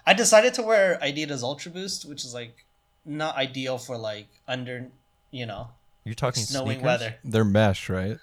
[0.08, 2.64] I decided to wear Adidas Ultra Boost, which is like
[3.04, 4.86] not ideal for like under,
[5.30, 5.68] you know,
[6.04, 6.82] You're talking snowing sneakers?
[6.84, 7.14] weather.
[7.24, 8.18] They're mesh, right?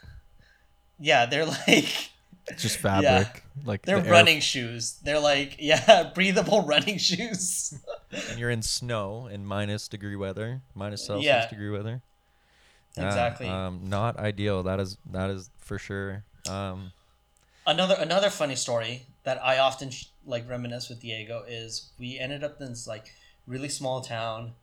[0.99, 2.09] Yeah, they're like
[2.47, 3.43] It's just fabric.
[3.63, 4.97] Like they're the air- running shoes.
[5.03, 7.77] They're like yeah, breathable running shoes.
[8.29, 11.47] and you're in snow in minus degree weather, minus Celsius Yeah.
[11.49, 12.01] degree weather.
[12.97, 13.47] Yeah, Exactly.
[13.47, 14.63] um, not ideal.
[14.63, 16.23] That is that is for sure.
[16.49, 16.93] Um,
[17.67, 22.43] another another funny story that I often sh- like reminisce with Diego is we ended
[22.43, 23.07] up in this like
[23.45, 24.53] really small town,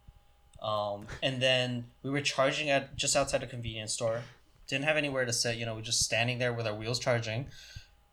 [0.63, 4.23] um, and then we were charging at just outside a convenience store.
[4.69, 5.57] Didn't have anywhere to sit.
[5.57, 7.47] You know, We're just standing there with our wheels charging,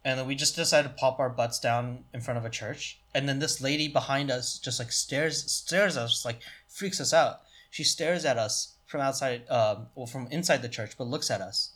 [0.04, 3.00] and then we just decided to pop our butts down in front of a church.
[3.14, 7.14] And then this lady behind us just like stares stares at us like freaks us
[7.14, 7.41] out.
[7.70, 11.41] She stares at us from outside, um, well, from inside the church, but looks at
[11.41, 11.72] us.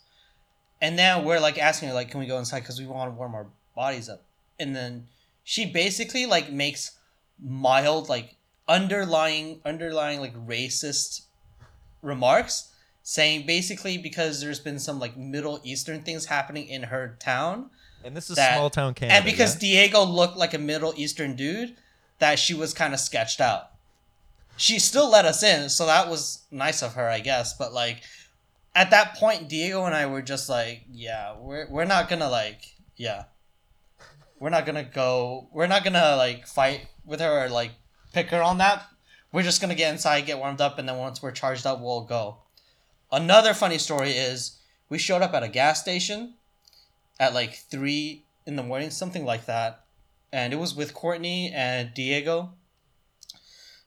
[0.80, 3.16] And now we're like asking her, like, can we go inside because we want to
[3.16, 3.46] warm our
[3.76, 4.24] bodies up?
[4.58, 5.08] And then
[5.42, 6.92] she basically like makes
[7.42, 8.36] mild, like
[8.68, 11.22] underlying, underlying like racist
[12.02, 12.70] remarks,
[13.02, 17.70] saying basically because there's been some like Middle Eastern things happening in her town,
[18.04, 19.16] and this is That- small town Canada.
[19.16, 19.60] and because yeah?
[19.60, 21.76] Diego looked like a Middle Eastern dude,
[22.18, 23.70] that she was kind of sketched out.
[24.56, 27.54] She still let us in, so that was nice of her, I guess.
[27.54, 28.02] But like,
[28.74, 32.74] at that point, Diego and I were just like, yeah, we're we're not gonna like,
[32.96, 33.24] yeah,
[34.44, 37.70] we're not gonna go, we're not gonna like fight with her or like
[38.12, 38.84] pick her on that.
[39.32, 42.02] We're just gonna get inside, get warmed up, and then once we're charged up, we'll
[42.02, 42.40] go.
[43.10, 44.58] Another funny story is
[44.90, 46.34] we showed up at a gas station
[47.18, 49.86] at like three in the morning, something like that.
[50.30, 52.52] And it was with Courtney and Diego.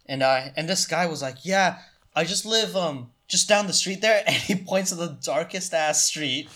[0.07, 1.77] And I and this guy was like, Yeah,
[2.15, 5.75] I just live um just down the street there and he points to the darkest
[5.75, 6.49] ass street.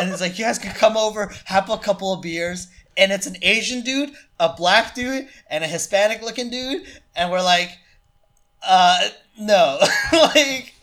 [0.00, 2.66] and he's like, You guys can come over, have a couple of beers.
[2.98, 6.82] And it's an Asian dude, a black dude, and a Hispanic looking dude.
[7.16, 7.70] And we're like,
[8.66, 9.78] uh no.
[10.12, 10.74] like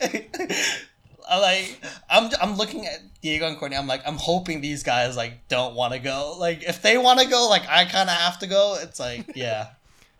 [1.28, 3.76] I like I'm I'm looking at Diego and Courtney.
[3.76, 6.36] I'm like I'm hoping these guys like don't want to go.
[6.38, 8.78] Like if they want to go, like I kind of have to go.
[8.80, 9.68] It's like yeah,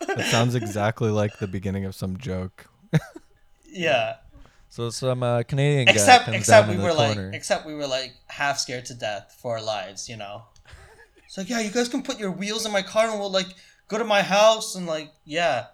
[0.07, 2.67] That sounds exactly like the beginning of some joke.
[3.65, 4.17] yeah.
[4.69, 7.27] so some uh, Canadian guy Except comes except down we in were corner.
[7.27, 10.09] like except we were like half scared to death for our lives.
[10.09, 10.43] You know.
[11.37, 13.49] It's like yeah, you guys can put your wheels in my car and we'll like
[13.89, 15.67] go to my house and like yeah.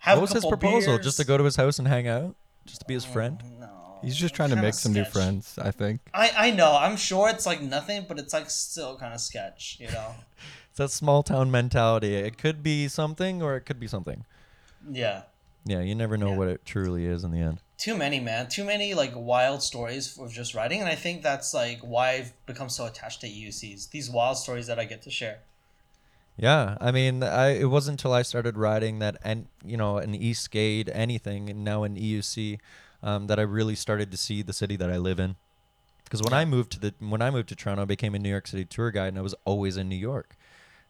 [0.00, 0.96] Have what a was his proposal?
[0.96, 1.04] beers.
[1.06, 2.36] Just to go to his house and hang out,
[2.66, 3.42] just to be his mm, friend.
[3.58, 4.00] No.
[4.02, 6.02] He's just trying to make some new friends, I think.
[6.12, 6.76] I I know.
[6.78, 9.78] I'm sure it's like nothing, but it's like still kind of sketch.
[9.80, 10.14] You know.
[10.70, 12.14] It's that small town mentality.
[12.14, 14.24] It could be something, or it could be something.
[14.88, 15.22] Yeah.
[15.64, 16.36] Yeah, you never know Yeah.
[16.36, 17.60] what it truly is in the end.
[17.76, 18.48] Too many, man.
[18.48, 22.32] Too many like wild stories of just writing, and I think that's like why I've
[22.46, 23.90] become so attached to EUCs.
[23.90, 25.40] These wild stories that I get to share.
[26.36, 30.14] Yeah, I mean, I it wasn't until I started writing that, and you know, an
[30.14, 32.58] e-skate, anything, and now an EUC,
[33.02, 35.36] um, that I really started to see the city that I live in.
[36.04, 38.30] Because when I moved to the when I moved to Toronto, I became a New
[38.30, 40.36] York City tour guide, and I was always in New York.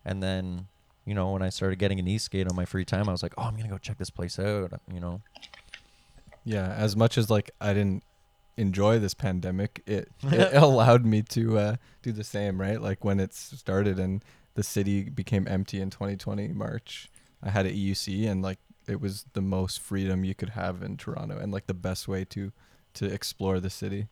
[0.04, 0.68] And then,
[1.08, 3.22] you know, when I started getting an e skate on my free time, I was
[3.22, 4.72] like, oh, I'm gonna go check this place out.
[4.92, 5.22] You know,
[6.44, 8.02] Yeah, as much as like I didn't
[8.56, 12.80] enjoy this pandemic, it, it allowed me to uh, do the same, right?
[12.80, 14.22] Like when it started and
[14.54, 17.08] the city became empty in 2020 March,
[17.42, 20.96] I had an EUC and like it was the most freedom you could have in
[20.96, 22.52] Toronto and like the best way to
[22.94, 24.08] to explore the city.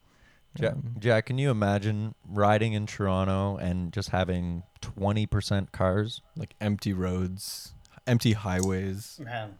[0.57, 6.21] Jack, Um, Jack, can you imagine riding in Toronto and just having twenty percent cars?
[6.37, 7.73] like empty roads,
[8.07, 9.21] empty highways.
[9.23, 9.59] Man,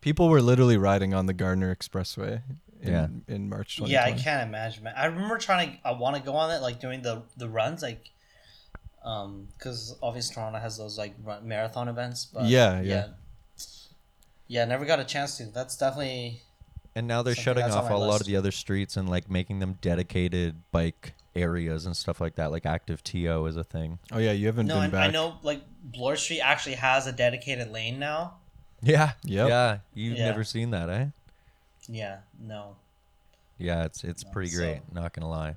[0.00, 2.42] People were literally riding on the Gardiner Expressway
[2.80, 3.08] in, Yeah.
[3.26, 3.92] in March 2020.
[3.92, 4.94] yeah, I can't imagine, man.
[4.96, 5.88] I remember trying to.
[5.88, 8.10] I want to go on it, like doing the the runs, like,
[9.04, 12.26] um, because obviously Toronto has those like run, marathon events.
[12.26, 12.82] But Yeah, yeah.
[12.94, 13.06] yeah,
[14.46, 14.64] yeah.
[14.66, 15.46] Never got a chance to.
[15.46, 16.42] That's definitely
[16.98, 18.20] And now they're Something shutting that's on off my a lot list.
[18.22, 22.50] of the other streets and like making them dedicated bike areas and stuff like that.
[22.50, 23.98] Like ActiveTO is a thing.
[24.10, 24.74] Oh yeah, you haven't no.
[24.74, 25.08] been I, back.
[25.08, 28.34] I know, like Bloor Street actually has a dedicated lane now.
[28.82, 29.12] Yeah.
[29.24, 29.48] Yep.
[29.48, 29.78] Yeah.
[29.94, 30.24] You've Yeah.
[30.30, 31.06] never seen that, eh?
[31.88, 32.76] Yeah, no.
[33.58, 35.54] Yeah, it's it's pretty so- great, not gonna lie.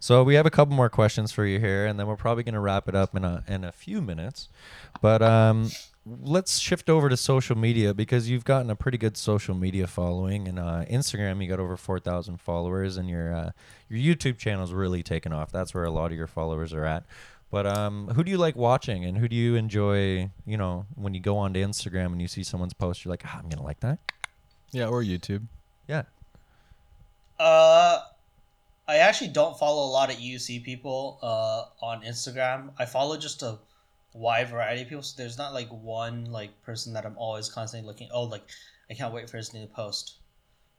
[0.00, 2.60] So we have a couple more questions for you here, and then we're probably gonna
[2.60, 4.48] wrap it up in a in a few minutes.
[5.00, 5.70] But um,
[6.06, 10.48] let's shift over to social media because you've gotten a pretty good social media following,
[10.48, 13.50] and uh, Instagram you got over four thousand followers, and your uh,
[13.88, 15.52] your YouTube channel's really taken off.
[15.52, 17.04] That's where a lot of your followers are at.
[17.50, 20.30] But um, who do you like watching, and who do you enjoy?
[20.46, 23.38] You know, when you go onto Instagram and you see someone's post, you're like, ah,
[23.38, 23.98] I'm gonna like that.
[24.72, 25.42] Yeah, or YouTube.
[25.86, 26.04] Yeah.
[27.38, 28.00] Uh,
[28.88, 32.70] I actually don't follow a lot of UC people uh, on Instagram.
[32.78, 33.58] I follow just a
[34.14, 35.02] wide variety of people.
[35.02, 38.08] So there's not like one like person that I'm always constantly looking.
[38.12, 38.44] Oh, like
[38.90, 40.14] I can't wait for his new post.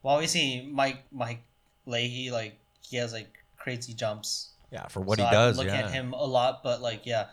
[0.01, 1.41] Well, obviously Mike Mike
[1.85, 4.49] Leahy like he has like crazy jumps.
[4.71, 5.57] Yeah, for what So he I'm does.
[5.57, 5.85] Look yeah.
[5.85, 7.27] at him a lot, but like yeah,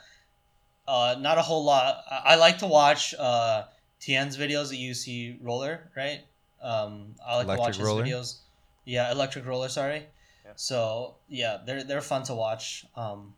[0.86, 2.05] uh, not a whole lot.
[2.11, 3.64] I, I like to watch uh,
[3.98, 6.20] Tien's videos at UC Roller, right?
[6.62, 8.05] Um, I like to watch Electric his Roller?
[8.05, 8.36] videos.
[8.84, 9.68] Yeah, Electric Roller.
[9.68, 10.07] Sorry.
[10.44, 10.53] Yeah.
[10.57, 12.84] So yeah, they're they're fun to watch.
[12.96, 13.34] Um,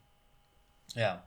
[0.96, 1.18] yeah.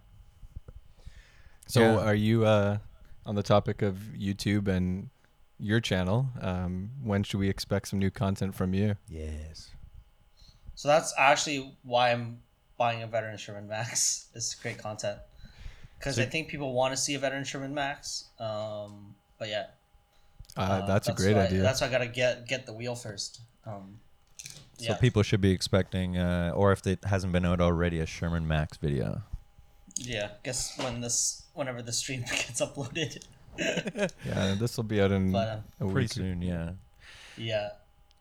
[1.67, 2.05] So Yeah.
[2.05, 2.77] are you uh,
[3.25, 5.09] on the topic of YouTube and
[5.59, 6.29] your channel?
[6.41, 8.95] Um, when should we expect some new content from you?
[9.09, 9.71] Yes.
[10.75, 12.39] So that's actually why I'm
[12.77, 15.19] buying a veteran Sherman Max is to create content
[15.97, 18.25] because So- I think people want to see a veteran Sherman Max.
[18.39, 19.67] Um, but yeah,
[20.57, 21.61] Uh, uh, that's, a great why, idea.
[21.61, 23.41] That's why I gotta get get the wheel first.
[23.65, 23.99] Um,
[24.77, 28.45] So people should be expecting, uh, or if it hasn't been out already, a Sherman
[28.45, 29.23] Max video.
[29.97, 33.23] Yeah, guess when this whenever the stream gets uploaded.
[33.57, 36.11] yeah, this will be out in But, um, a Pretty week.
[36.13, 36.71] soon, yeah.
[37.37, 37.69] yeah.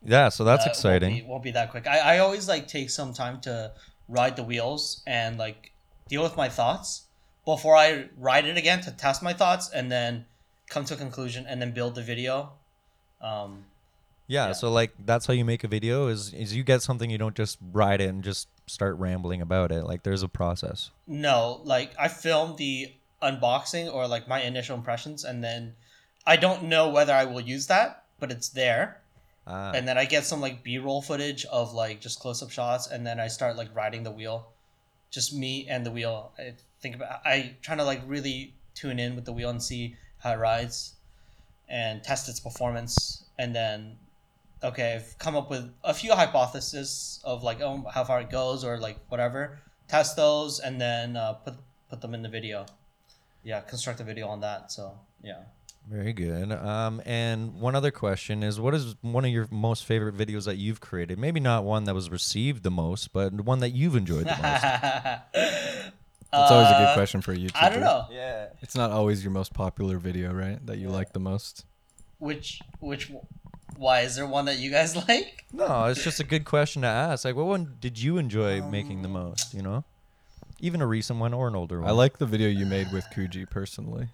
[0.07, 1.12] Yeah, so that's uh, exciting.
[1.12, 1.87] Won't be, won't be that quick.
[1.87, 3.72] I, I always like take some time to
[4.09, 5.72] ride the wheels and like
[6.09, 7.07] deal with my thoughts
[7.45, 10.27] before I ride it again to test my thoughts and then
[10.68, 12.53] come to a conclusion and then build the video.
[13.20, 13.64] Um,
[14.27, 14.53] yeah, yeah.
[14.53, 17.37] so like that's how you make a video is is you get something you don't
[17.37, 19.85] just write it and just start rambling about it.
[19.85, 20.91] Like there's a process.
[21.07, 25.75] no, like I filmed the unboxing or like my initial impressions and then
[26.27, 29.01] I don't know whether I will use that, but it's there.
[29.47, 32.51] Ah, and then I get some like B roll footage of like just close up
[32.51, 34.49] shots, and then I start like riding the wheel,
[35.11, 36.33] just me and the wheel.
[36.39, 39.97] I think about I trying to like really tune in with the wheel and see
[40.18, 40.95] how it rides,
[41.68, 43.99] and test its performance, and then
[44.65, 48.65] okay, I've come up with a few hypotheses of like oh how far it goes
[48.65, 49.59] or like whatever.
[49.89, 51.55] Test those and then uh, put
[51.91, 52.67] put them in the video.
[53.45, 54.73] Yeah, construct a video on that.
[54.73, 55.43] So yeah.
[55.89, 56.51] very good.
[56.53, 60.57] Um, and one other question is, what is one of your most favorite videos that
[60.57, 61.19] you've created?
[61.19, 64.62] Maybe not one that was received the most, but one that you've enjoyed the most.
[66.33, 67.62] That's always a good Uh, question for a YouTuber.
[67.62, 68.07] I don't know.
[68.11, 68.47] yeah.
[68.61, 70.59] It's not always your most popular video, right?
[70.67, 71.65] That you like the most.
[72.19, 73.12] Which which
[73.77, 75.45] why is there one that you guys like?
[75.53, 77.25] No, it's just a good question to ask.
[77.25, 79.55] Like, what one did you enjoy Um, making the most?
[79.55, 79.85] You know,
[80.61, 81.89] even a recent one or an older one.
[81.89, 84.09] I like the video you made with Kuji personally,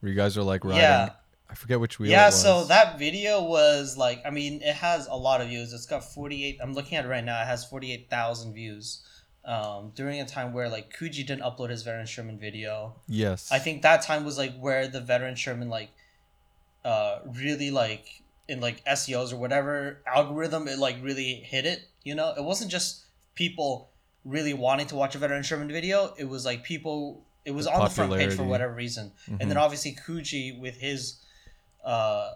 [0.00, 0.80] where you guys are like riding.
[0.80, 1.10] Yeah.
[1.50, 2.10] I forget which wheel.
[2.10, 5.74] yeah, it so that video was like I mean it has a lot of views.
[5.74, 7.42] It's got 48 I'm looking at it right now.
[7.42, 9.02] It has 48,000 views.
[9.44, 12.94] Um, during a time where like Kuji didn't upload his Veteran Sherman video.
[13.06, 13.50] Yes.
[13.52, 15.90] I think that time was like where the Veteran Sherman like
[16.86, 18.22] uh really like
[18.52, 21.80] in like SEOs or whatever algorithm, it like really hit it.
[22.04, 23.88] You know, it wasn't just people
[24.24, 26.14] really wanting to watch a veteran Sherman video.
[26.18, 27.24] It was like people.
[27.44, 29.64] It was The on the front page for whatever reason, and then Mhm.
[29.64, 31.16] obviously Kuji with his
[31.84, 32.34] uh,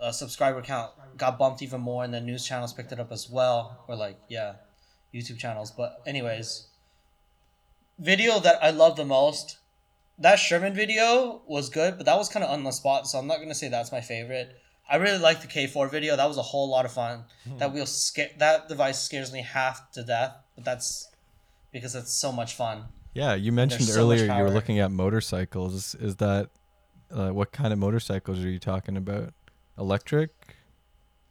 [0.00, 3.30] uh, subscriber count got bumped even more, and then news channels picked it up as
[3.30, 4.50] well, or like yeah,
[5.14, 5.70] YouTube channels.
[5.70, 6.66] But anyways,
[7.98, 9.58] video that I love the most.
[10.18, 13.26] That Sherman video was good, but that was kind of on the spot, so I'm
[13.28, 14.60] not gonna say that's my favorite.
[14.88, 16.16] I really like the K4 video.
[16.16, 17.24] That was a whole lot of fun.
[17.58, 21.10] That wheel sca- that device scares me half to death, but that's
[21.72, 22.84] because it's so much fun.
[23.12, 25.94] Yeah, you mentioned so earlier you were looking at motorcycles.
[25.94, 26.50] Is that
[27.10, 29.32] uh, what kind of motorcycles are you talking about?
[29.78, 30.30] Electric?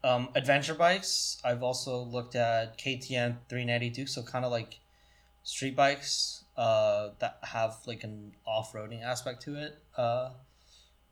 [0.03, 1.38] Um, adventure bikes.
[1.43, 4.80] I've also looked at KTM 392, so kind of like
[5.43, 9.78] street bikes uh, that have like an off-roading aspect to it.
[9.95, 10.30] Uh,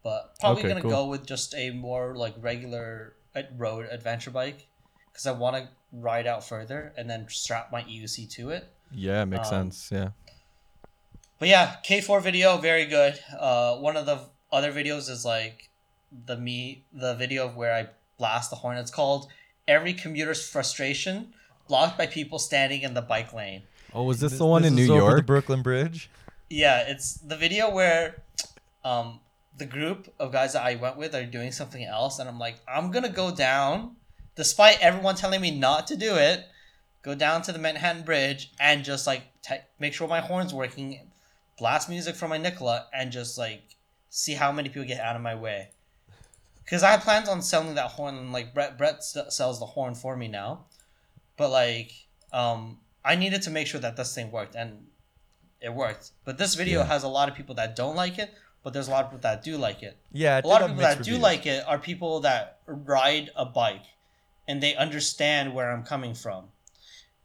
[0.06, 0.92] but probably Okay, gonna cool.
[0.92, 4.68] go with just a more like regular uh, road adventure bike
[5.12, 8.70] because I want to ride out further and then strap my EUC to it.
[8.92, 9.90] Yeah, makes Um, sense.
[9.92, 10.10] Yeah.
[11.40, 13.20] But yeah, K4 video very good.
[13.38, 14.20] Uh, one of the
[14.52, 15.70] other videos is like
[16.28, 17.88] the me the video of where I
[18.20, 18.78] blast the horn.
[18.78, 19.28] It's called
[19.68, 21.34] "Every Commuter's Frustration,"
[21.68, 23.64] blocked by people standing in the bike lane.
[23.92, 25.26] Oh, was this, This- the one this in is New over the York?
[25.26, 26.10] Brooklyn Bridge.
[26.50, 28.22] Yeah, it's the video where
[28.84, 29.20] um
[29.58, 32.56] the group of guys that I went with are doing something else, and I'm like,
[32.68, 33.96] I'm gonna go down,
[34.36, 36.46] despite everyone telling me not to do it.
[37.04, 41.08] Go down to the Manhattan Bridge and just like te- make sure my horn's working,
[41.58, 43.62] blast music from my Nikola, and just like
[44.10, 45.70] see how many people get out of my way.
[46.64, 50.18] Because I plans on selling that horn, and like Brett Brett sells the horn for
[50.18, 50.66] me now,
[51.38, 51.92] but like
[52.34, 54.88] um I needed to make sure that this thing worked, and
[55.62, 56.12] it worked.
[56.26, 56.88] But this video Yeah.
[56.88, 58.34] has a lot of people that don't like it,
[58.66, 59.96] but there's a lot of people that do like it.
[60.12, 63.86] Yeah, A lot of people that do like it are people that ride a bike
[64.48, 66.46] and they understand where I'm coming from.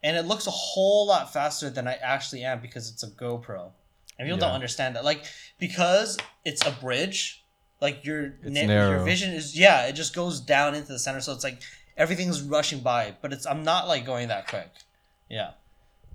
[0.03, 3.70] And it looks a whole lot faster than I actually am because it's a GoPro.
[4.18, 5.05] And people don't understand that.
[5.05, 5.24] Like
[5.59, 7.43] because it's a bridge,
[7.80, 11.32] like your na- your vision is yeah, it just goes down into the center so
[11.32, 11.62] it's like
[11.97, 14.68] everything's rushing by, but it's I'm not like going that quick.
[15.30, 15.53] Yeah.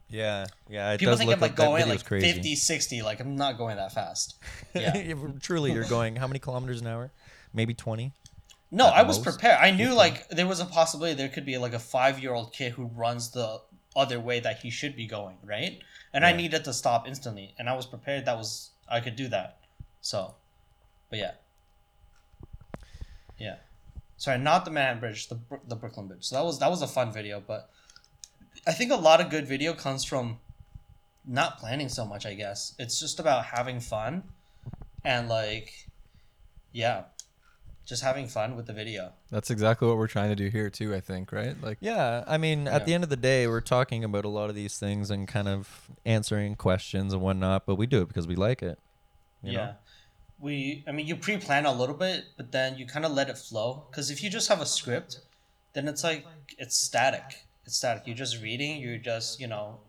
[0.10, 0.94] Yeah, yeah.
[0.94, 2.32] It People does think look I'm like like going like crazy.
[2.32, 3.02] 50, 60.
[3.02, 4.36] Like I'm not going that fast.
[4.76, 5.14] Yeah.
[5.42, 7.12] Truly, you're going how many kilometers an hour?
[7.54, 8.12] Maybe twenty.
[8.72, 9.58] No, I was most, prepared.
[9.62, 9.96] I knew 50.
[9.96, 12.86] like there was a possibility there could be like a five year old kid who
[12.88, 13.62] runs the
[13.96, 15.80] other way that he should be going, right?
[16.14, 18.26] And I needed to stop instantly, and I was prepared.
[18.26, 19.58] That was I could do that.
[20.02, 20.36] So,
[21.10, 21.32] but yeah,
[23.40, 23.56] yeah.
[24.18, 26.24] Sorry, not the Manhattan Bridge, the the Brooklyn Bridge.
[26.26, 27.70] So that was that was a fun video, but
[28.68, 30.40] I think a lot of good video comes from
[31.26, 32.26] not planning so much.
[32.26, 34.24] I guess it's just about having fun,
[35.04, 35.72] and like,
[36.72, 37.04] yeah,
[37.86, 39.14] just having fun with the video.
[39.30, 41.56] That's exactly what we're trying to do here too, I think, right?
[41.62, 42.76] Like Yeah, I mean, Yeah.
[42.76, 45.28] at the end of the day, we're talking about a lot of these things and
[45.28, 48.80] kind of answering questions and whatnot, but we do it because we like it.
[49.44, 49.58] you yeah.
[49.66, 49.76] know?
[50.40, 53.30] We, I mean, you pre plan a little bit, but then you kind of let
[53.30, 53.86] it flow.
[53.90, 55.22] Because if you just have a script,
[55.74, 56.26] then it's like,
[56.58, 57.45] it's static.
[57.66, 58.04] It's static.
[58.06, 59.80] You're just reading, you're just, you know,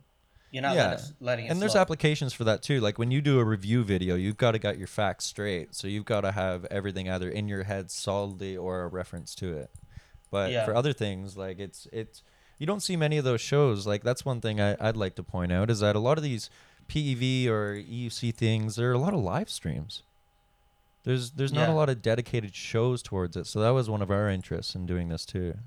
[0.51, 0.99] you're not Yeah.
[1.21, 1.81] letting it and there's flow.
[1.83, 2.81] applications for that too.
[2.81, 5.75] Like when you do a review video, you've got to get your facts straight.
[5.75, 9.55] So you've got to have everything either in your head solidly or a reference to
[9.57, 9.71] it.
[10.31, 10.65] But Yeah.
[10.65, 12.23] for other things, like it's it's
[12.59, 13.87] you don't see many of those shows.
[13.87, 16.25] Like that's one thing I, I'd like to point out is that a lot of
[16.25, 16.49] these
[16.89, 20.03] PEV or EUC things, there are a lot of live streams.
[21.05, 23.47] There's there's not a lot of dedicated shows towards it.
[23.47, 25.59] So that was one of our interests in doing this too.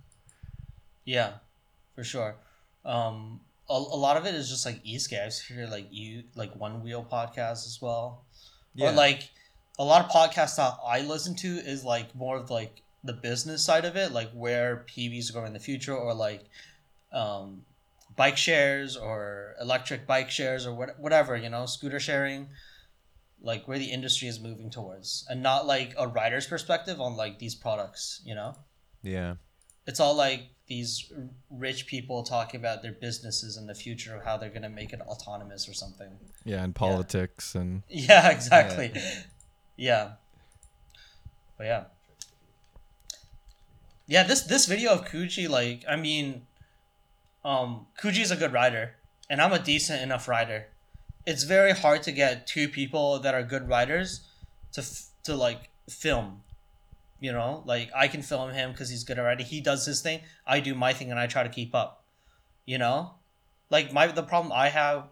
[1.05, 1.34] Yeah,
[2.00, 2.36] for sure.
[2.86, 5.41] Um, a, a lot of it is just like e-skates.
[5.41, 8.24] Here, like you, like one wheel podcast as well.
[8.74, 8.89] yeah.
[8.89, 9.30] Or like
[9.78, 13.66] a lot of podcasts that I listen to is like more of like the business
[13.66, 16.45] side of it, like where PVs are going in the future, or like
[17.12, 17.64] um,
[18.16, 22.47] bike shares or electric bike shares or what, whatever you know, scooter sharing,
[23.41, 27.39] like where the industry is moving towards, and not like a rider's perspective on like
[27.39, 28.22] these products.
[28.24, 28.56] You know,
[29.04, 29.34] yeah.
[29.86, 31.11] it's all like these
[31.49, 35.01] rich people talking about their businesses and the future of how they're gonna make it
[35.01, 36.11] autonomous or something.
[36.45, 38.93] yeah, and politics and Yeah, exactly.
[39.76, 40.11] Yeah.
[41.57, 41.84] But yeah.
[44.07, 46.43] Yeah, this this video of Kuji, like, I mean,
[47.43, 48.95] um, Kuji's a good rider,
[49.30, 50.67] and I'm a decent enough rider.
[51.26, 54.22] It's very hard to get two people that are good riders
[54.74, 56.41] to f- to like film.
[57.20, 59.43] You know, like I can film him because he's good already.
[59.43, 60.22] He does his thing.
[60.47, 62.05] I do my thing, and I try to keep up.
[62.65, 63.15] You know,
[63.70, 65.09] like my the problem I have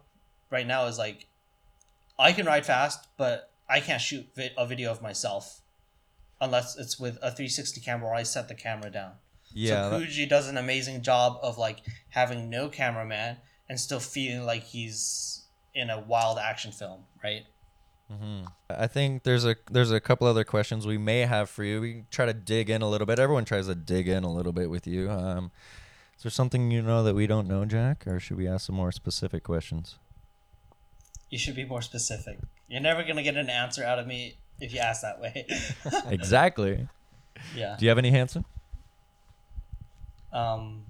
[0.50, 1.26] right now is like
[2.18, 5.60] I can ride fast, but I can't shoot vi- a video of myself.
[6.40, 9.14] unless it's with a 360 camera or I set the camera down.
[9.52, 11.80] Yeah, so that- does an amazing job of like
[12.10, 13.38] having no cameraman
[13.68, 17.42] and still feeling like he's in a wild action film, right?
[18.70, 21.80] I think there's a there's a couple other questions we may have for you.
[21.80, 23.18] We try to dig in a little bit.
[23.18, 25.10] Everyone tries to dig in a little bit with you.
[25.10, 25.50] Um,
[26.16, 28.76] is there something you know that we don't know, Jack, or should we ask some
[28.76, 29.96] more specific questions?
[31.30, 32.38] You should be more specific.
[32.68, 35.46] You're never gonna get an answer out of me if you ask that way.
[36.08, 36.88] exactly.
[37.54, 37.76] yeah.
[37.78, 38.44] Do you have any, Hanson?
[40.32, 40.86] Um,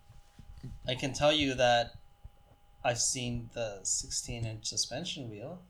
[0.86, 1.92] I can tell you that
[2.84, 5.60] I've seen the 16 inch suspension wheel.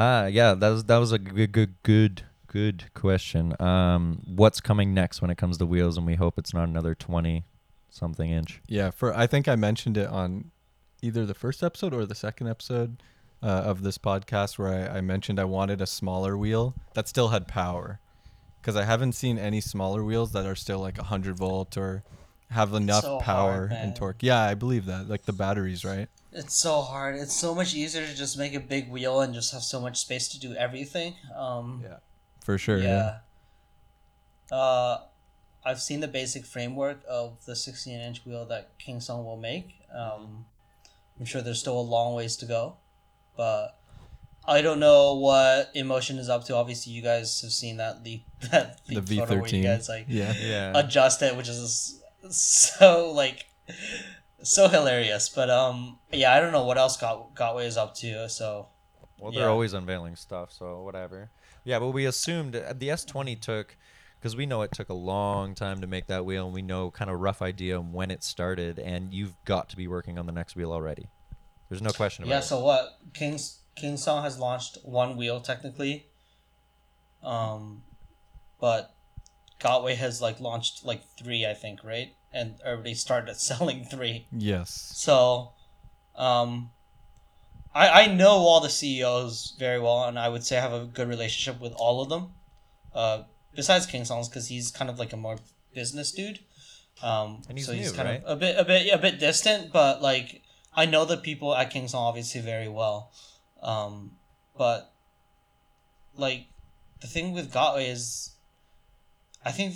[0.00, 3.60] Ah, yeah, that was that was a good good good good question.
[3.60, 6.94] Um, what's coming next when it comes to wheels, and we hope it's not another
[6.94, 7.44] twenty
[7.90, 8.60] something inch.
[8.68, 10.52] Yeah, for I think I mentioned it on
[11.02, 13.02] either the first episode or the second episode
[13.42, 17.28] uh, of this podcast where I, I mentioned I wanted a smaller wheel that still
[17.28, 17.98] had power
[18.60, 22.04] because I haven't seen any smaller wheels that are still like 100 volt or
[22.50, 24.22] have enough so power hard, and torque.
[24.22, 25.08] Yeah, I believe that.
[25.08, 26.08] Like the batteries, right?
[26.32, 27.16] It's so hard.
[27.16, 29.98] It's so much easier to just make a big wheel and just have so much
[29.98, 31.14] space to do everything.
[31.36, 31.96] Um, Yeah.
[32.44, 32.78] For sure.
[32.78, 33.18] Yeah.
[34.50, 34.56] yeah.
[34.56, 35.00] Uh,
[35.64, 39.74] I've seen the basic framework of the 16 inch wheel that Kingsong will make.
[39.94, 40.46] Um,
[41.18, 42.76] I'm sure there's still a long ways to go,
[43.36, 43.76] but
[44.46, 46.54] I don't know what Inmotion is up to.
[46.54, 49.62] Obviously, you guys have seen that leak that The leaked photo where you V13.
[49.64, 50.32] guys like yeah.
[50.40, 50.72] Yeah.
[50.78, 52.00] adjust it, which is
[52.30, 53.46] so like
[54.42, 55.28] so hilarious.
[55.28, 58.28] But um, yeah, I don't know what else Got Gotway is up to.
[58.28, 58.68] So
[59.18, 59.48] Well, they're Yeah.
[59.48, 61.30] always unveiling stuff, so whatever.
[61.64, 63.76] Yeah, but we assumed uh, the S20 took,
[64.18, 66.90] because we know it took a long time to make that wheel, and we know
[66.90, 70.32] kind of rough idea when it started, and you've got to be working on the
[70.32, 71.08] next wheel already.
[71.68, 72.42] There's no question about yeah, it.
[72.42, 72.46] Yeah.
[72.46, 76.06] So what King's Kingsong has launched one wheel technically,
[77.22, 77.82] um,
[78.60, 78.94] but
[79.60, 82.14] Gotway has like launched like three, I think, right?
[82.32, 84.26] And everybody started selling three.
[84.32, 84.92] Yes.
[84.94, 85.52] So,
[86.16, 86.70] um,
[87.74, 90.84] I I know all the CEOs very well, and I would say I have a
[90.86, 92.32] good relationship with all of them.
[92.94, 93.22] Uh,
[93.54, 95.38] besides Kingsong's, because he's kind of like a more
[95.74, 96.40] business dude.
[97.02, 98.24] Um, And he's so he's new, kind right?
[98.24, 100.42] of a bit, a bit, a bit distant, but like
[100.74, 103.12] I know the people at Kingsong obviously very well.
[103.62, 104.12] Um,
[104.56, 104.92] but
[106.16, 106.46] like
[107.00, 108.30] the thing with Gotway is,
[109.48, 109.74] I think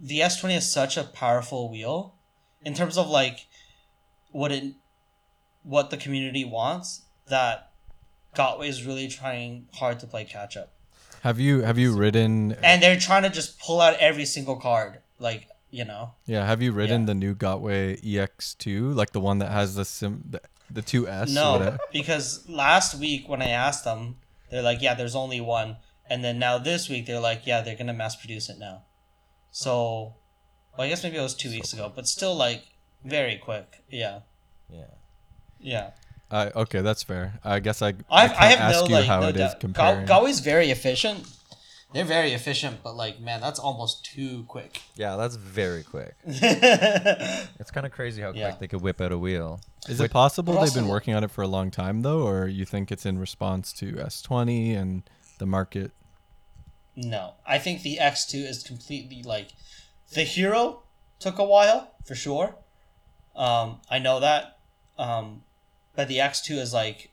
[0.00, 2.14] the S twenty is such a powerful wheel,
[2.64, 2.82] in mm-hmm.
[2.82, 3.46] terms of like
[4.32, 4.74] what it
[5.62, 7.70] what the community wants that
[8.34, 10.72] Gotway is really trying hard to play catch up.
[11.22, 14.98] Have you have you ridden And they're trying to just pull out every single card.
[15.18, 16.12] Like, you know.
[16.26, 17.06] Yeah, have you ridden Yeah.
[17.06, 20.40] the new Gotway EX2, like the one that has the sim the,
[20.70, 24.16] the 2S or No, because last week when I asked them,
[24.50, 25.76] they're like, Yeah, there's only one.
[26.08, 28.82] And then now this week they're like, Yeah, they're gonna mass produce it now.
[29.56, 30.12] So
[30.76, 32.64] well, I guess maybe it was two weeks ago, but still like
[33.02, 33.82] very quick.
[33.88, 34.20] Yeah.
[34.70, 34.84] Yeah.
[35.58, 35.90] Yeah.
[36.30, 37.40] Uh, okay, that's fair.
[37.42, 39.52] I guess I I, I, can't have ask no you like how no it is
[39.52, 39.60] doubt.
[39.60, 40.04] comparing.
[40.04, 41.26] Gal- Galway's very efficient.
[41.94, 44.82] They're very efficient, but like man, that's almost too quick.
[44.94, 46.14] Yeah, that's very quick.
[46.26, 48.56] It's kind of crazy how quick Yeah.
[48.60, 49.60] they could whip out a wheel.
[49.88, 52.46] Is it possible But they've been working on it for a long time though, or
[52.46, 55.02] you think it's in response to S20 and
[55.38, 55.92] the market?
[56.96, 59.48] No, I think the X two is completely like
[60.14, 60.82] the hero
[61.18, 62.56] took a while for sure.
[63.34, 64.58] Um, I know that,
[64.98, 65.42] um,
[65.94, 67.10] but the X two is like,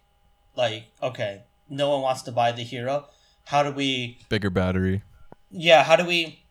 [0.55, 3.07] like okay, no one wants to buy the hero.
[3.45, 5.03] How do we Bigger battery.
[5.51, 6.43] yeah, how do we,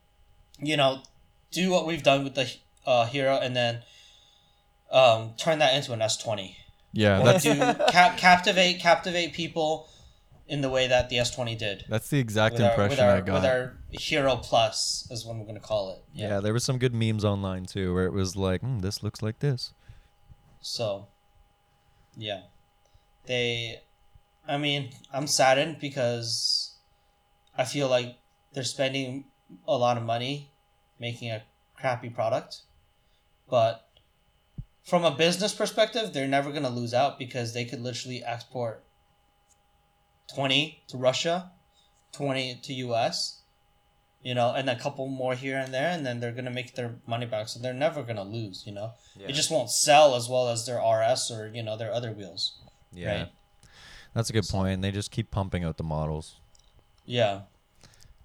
[0.58, 1.02] you know,
[1.50, 2.52] do what we've done with the
[2.86, 3.82] uh, hero and then
[4.90, 6.58] um, turn that into an S twenty?
[6.92, 7.54] Yeah, that's Do
[7.88, 9.88] cap- captivate captivate people
[10.52, 11.82] in the way that the S twenty did.
[11.88, 13.34] that's the exact With our, impression our, I got.
[13.36, 16.04] with our hero plus is what I'm gonna call it.
[16.12, 16.28] Yeah.
[16.28, 16.40] Yeah.
[16.40, 19.38] there was some good memes online too, where it was like, hmm, "This looks like
[19.38, 19.72] this."
[20.60, 21.08] So,
[22.16, 22.42] yeah,
[23.24, 23.80] they.
[24.46, 26.76] I mean, I'm saddened because
[27.56, 28.18] I feel like
[28.52, 29.24] they're spending
[29.66, 30.50] a lot of money
[30.98, 31.42] making a
[31.74, 32.60] crappy product,
[33.48, 33.88] but
[34.84, 38.84] from a business perspective, they're never gonna lose out because they could literally export
[40.28, 41.52] twenty to Russia,
[42.12, 43.38] twenty to US.
[44.22, 46.94] You know, and a couple more here and there, and then they're gonna make their
[47.08, 47.48] money back.
[47.48, 48.62] So they're never gonna lose.
[48.66, 51.92] You know, it just won't sell as well as their RS or you know their
[51.92, 52.58] other wheels.
[52.92, 53.28] yeah, Right.
[54.14, 54.80] that's a good So- point.
[54.82, 56.36] They just keep pumping out the models.
[57.04, 57.42] Yeah,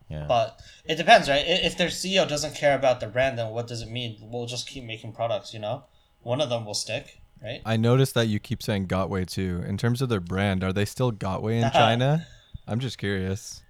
[0.10, 1.44] Yeah, but it depends, right?
[1.48, 4.18] If their CEO doesn't care about the brand, then what does it mean?
[4.22, 5.52] We'll just keep making products.
[5.54, 5.86] You know,
[6.22, 7.62] one of them will stick, right?
[7.66, 9.64] I noticed that you keep saying Gotway too.
[9.68, 12.28] In terms of their brand, are they still Gotway in China?
[12.68, 13.64] I'm just curious.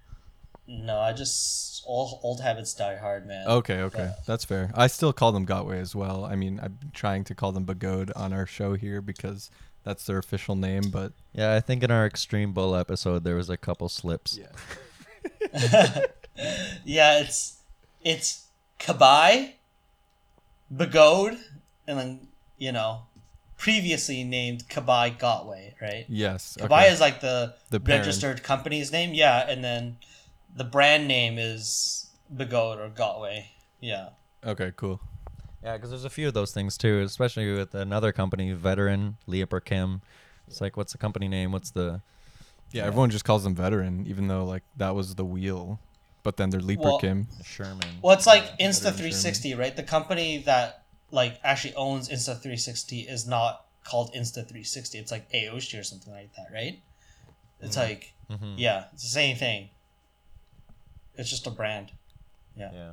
[0.66, 3.46] No, I just old old habits die hard, man.
[3.48, 4.12] Okay, okay, Yeah.
[4.26, 4.70] that's fair.
[4.74, 6.24] I still call them Gotway as well.
[6.24, 9.50] I mean, I'm trying to call them Begode on our show here because
[9.84, 13.48] that's their official name, but Yeah, I think in our Extreme Bull episode there was
[13.48, 14.38] a couple slips.
[16.84, 17.58] yeah, it's
[18.02, 18.46] it's
[18.78, 19.52] Kabai,
[20.74, 21.38] Begode,
[21.86, 23.02] and then you know,
[23.58, 26.06] previously named Kabai Gotway, right?
[26.08, 26.92] yes, Kabai okay.
[26.92, 28.00] is like the, The parent.
[28.06, 29.98] registered company's name, yeah, and then
[30.54, 33.46] the brand name is Begode or Gotway,
[33.80, 34.10] yeah.
[34.44, 35.00] okay, cool.
[35.62, 39.58] Yeah, because there's a few of those things too, especially with another company, Veteran, Leaper
[39.60, 40.02] Kim.
[40.46, 41.52] It's like, what's the company name?
[41.52, 42.00] What's the.
[42.70, 45.80] Yeah, everyone just calls them veteran, even though like that was the wheel,
[46.22, 47.26] but then they're Leaper Well- Kim.
[47.44, 47.88] Sherman.
[48.02, 49.74] Well, it's like Yeah, Insta360, right?
[49.74, 54.98] The company that like actually owns Insta 360 is not called Insta 360.
[54.98, 56.80] It's like Aoshi or something like that, right?
[57.60, 58.54] It's like Mhm.
[58.58, 59.70] yeah, it's the same thing.
[61.16, 61.92] It's just a brand.
[62.56, 62.92] Yeah.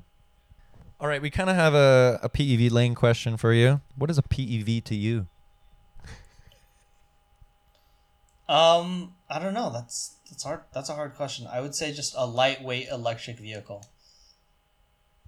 [1.00, 3.82] All right, we kind of have a, a PEV lane question for you.
[3.98, 5.28] What is a PEV to you?
[8.48, 9.72] Um, I don't know.
[9.72, 10.62] That's that's hard.
[10.74, 11.48] That's a hard question.
[11.48, 13.86] I would say just a lightweight electric vehicle.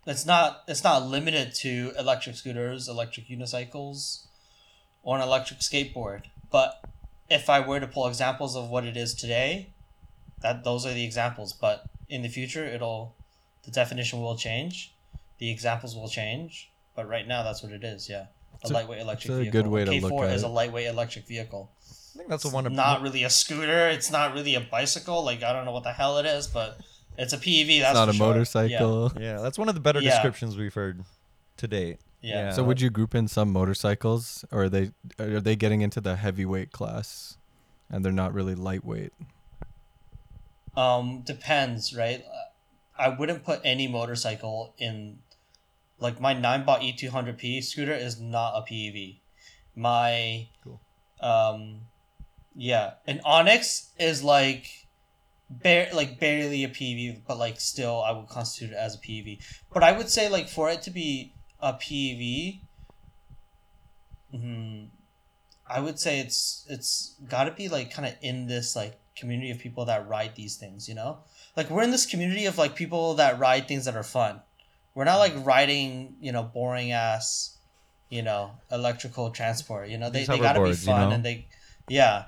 [0.08, 0.64] It's not.
[0.68, 4.22] It's not limited to electric scooters, electric unicycles,
[5.04, 6.24] or an electric skateboard.
[6.50, 6.82] But
[7.30, 9.68] if I were to pull examples of what it is today,
[10.42, 11.52] that those are the examples.
[11.54, 13.14] But in the future, it'll
[13.64, 14.94] the definition will change,
[15.40, 16.70] the examples will change.
[16.96, 18.08] But right now, that's what it is.
[18.10, 18.28] Yeah, a
[18.62, 19.62] It's lightweight electric it's a vehicle.
[19.64, 20.46] good way to K4 look at is it.
[20.46, 21.70] a lightweight electric vehicle
[22.16, 22.74] I think that's the one.
[22.74, 23.90] not really a scooter.
[23.90, 25.24] It's not really a bicycle.
[25.24, 26.80] Like I don't know what the hell it is, but
[27.18, 27.80] it's a PEV.
[27.82, 28.28] That's it's not for a sure.
[28.28, 29.12] motorcycle.
[29.20, 30.12] Yeah, that's one of the better Yeah.
[30.12, 31.04] descriptions we've heard
[31.58, 32.00] to date.
[32.22, 32.46] Yeah.
[32.48, 32.52] Yeah.
[32.52, 36.16] So would you group in some motorcycles, or are they are they getting into the
[36.16, 37.38] heavyweight class,
[37.90, 39.14] and they're not really lightweight?
[40.76, 42.24] Um, depends, right?
[42.98, 45.20] I wouldn't put any motorcycle in.
[46.00, 49.18] Like my Ninebot E two hundred P scooter is not a PEV.
[49.76, 50.48] My.
[50.64, 50.80] Cool.
[51.22, 51.82] Um,
[52.56, 54.77] yeah, an Onyx is like.
[55.50, 59.40] Bare, like barely a PEV, but like still, I would constitute it as a PEV.
[59.74, 62.60] But I would say like for it to be a PEV,
[64.32, 64.84] hmm,
[65.70, 69.52] I would say it's it's got to be like kind of in this like community
[69.52, 70.88] of people that ride these things.
[70.90, 71.20] You know,
[71.56, 74.42] like we're in this community of like people that ride things that are fun.
[74.96, 77.58] We're not like riding you know boring ass,
[78.10, 79.90] you know electrical transport.
[79.90, 81.16] You know they, These they got to be hoverboards, you fun know?
[81.16, 81.48] and they
[81.88, 82.26] yeah.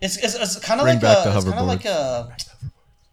[0.00, 2.34] It's, it's, it's kind of like a it's kind of like a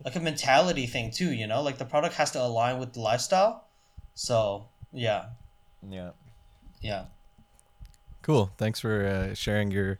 [0.03, 1.31] like a mentality thing too.
[1.33, 3.65] You know, like the product has to align with the lifestyle.
[4.13, 5.25] So yeah,
[5.87, 6.11] Yeah.
[6.81, 7.05] yeah.
[8.21, 8.51] Cool.
[8.57, 9.99] Thanks for uh, sharing your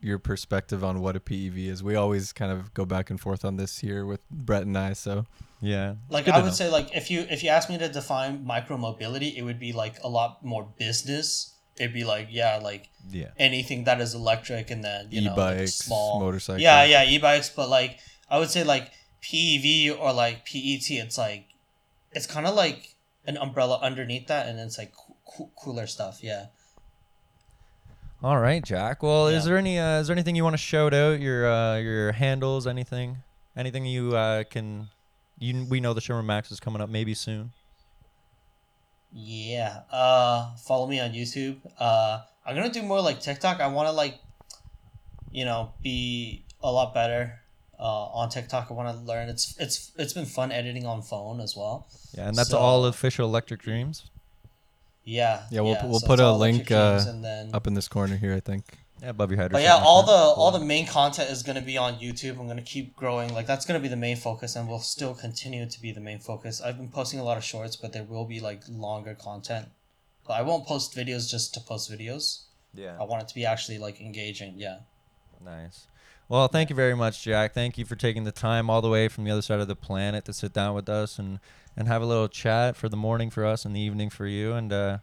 [0.00, 1.82] your perspective on what a PEV is.
[1.82, 4.94] We always kind of go back and forth on this here with Brett and I.
[4.94, 5.26] So
[5.60, 5.94] Yeah.
[6.08, 6.52] Like I would know.
[6.52, 9.72] say, like if you if you ask me to define micro mobility, it would be
[9.72, 11.54] like a lot more business.
[11.80, 13.28] It'd be like yeah, like Yeah.
[13.38, 16.60] anything that is electric and then you know like e-bikes, small motorcycles.
[16.60, 18.90] Yeah, yeah, e-bikes, but like I would say like
[19.22, 21.46] PEV or like PET, it's like
[22.12, 22.94] it's kind of like
[23.26, 24.92] an umbrella underneath that, and it's like
[25.24, 26.18] coo- cooler stuff.
[26.22, 26.46] Yeah.
[28.22, 29.02] All right, Jack.
[29.02, 31.20] Well, is there any uh, is there anything you want to shout out?
[31.20, 33.18] Your uh, your handles, anything,
[33.56, 34.88] anything you uh, can.
[35.38, 37.52] You we know the Sherman Max is coming up maybe soon.
[39.12, 39.80] Yeah.
[39.90, 41.58] Uh, follow me on YouTube.
[41.78, 43.60] Uh, I'm gonna do more like TikTok.
[43.60, 44.18] I want to like,
[45.30, 47.40] you know, be a lot better
[47.78, 48.68] uh, on TikTok.
[48.70, 49.28] I want to learn.
[49.28, 51.86] It's it's it's been fun editing on phone as well.
[52.16, 54.04] Yeah, and that's So- all official Electric Dreams.
[55.04, 55.42] Yeah.
[55.50, 58.34] Yeah, we'll- we'll so put a link, uh, and then, up in this corner here,
[58.34, 58.64] I think.
[59.02, 59.52] Yeah, above your head.
[59.52, 60.12] But yeah, like all that.
[60.12, 62.38] the all the main content is gonna be on YouTube.
[62.38, 63.32] I'm gonna keep growing.
[63.32, 66.18] Like that's gonna be the main focus, and will still continue to be the main
[66.18, 66.60] focus.
[66.60, 69.68] I've been posting a lot of shorts, but there will be like longer content.
[70.26, 72.42] But I won't post videos just to post videos.
[72.74, 72.96] Yeah.
[73.00, 74.54] I want it to be actually like engaging.
[74.56, 74.80] Yeah.
[75.42, 75.86] Nice.
[76.28, 77.54] Well, thank you very much, Jack.
[77.54, 79.74] Thank you for taking the time all the way from the other side of the
[79.74, 81.40] planet to sit down with us and
[81.76, 84.52] and have a little chat for the morning for us and the evening for you.
[84.52, 84.98] And uh,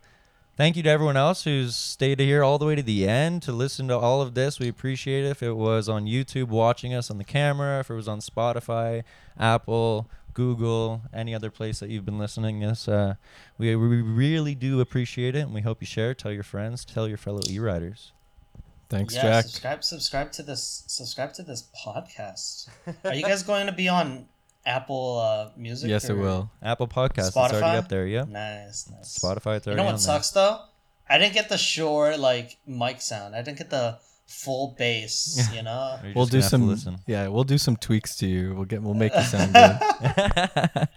[0.58, 3.52] thank you to everyone else who's stayed here all the way to the end to
[3.52, 4.60] listen to all of this.
[4.60, 5.30] We appreciate it.
[5.30, 9.04] If it was on YouTube watching us on the camera, if it was on Spotify,
[9.40, 13.16] Apple, Google, any other place that you've been listening to us, uh,
[13.58, 16.14] we, we really do appreciate it, and we hope you share.
[16.14, 18.12] Tell your friends, tell your fellow e-riders.
[18.90, 19.46] Thanks, yeah, Jack.
[19.46, 22.70] subscribe subscribe to this subscribe to this podcast.
[23.04, 24.28] Are you guys going to be on
[24.68, 25.90] Apple uh, Music?
[25.90, 26.52] Yes, it will.
[26.62, 27.54] Apple Podcast, it's Spotify?
[27.64, 28.06] already up there.
[28.06, 28.26] Yeah.
[28.28, 29.18] Nice, nice.
[29.18, 29.98] Spotify, it's already You know what there.
[30.00, 30.60] sucks though?
[31.10, 33.34] I didn't get the Shure like mic sound.
[33.34, 33.98] I didn't get the
[34.28, 35.98] full bass, you know.
[36.04, 36.68] You're We'll do gonna have to some.
[36.68, 36.98] listen.
[37.08, 38.54] Yeah, we'll do some tweaks to you.
[38.54, 38.82] We'll get.
[38.84, 39.80] We'll make you sound good.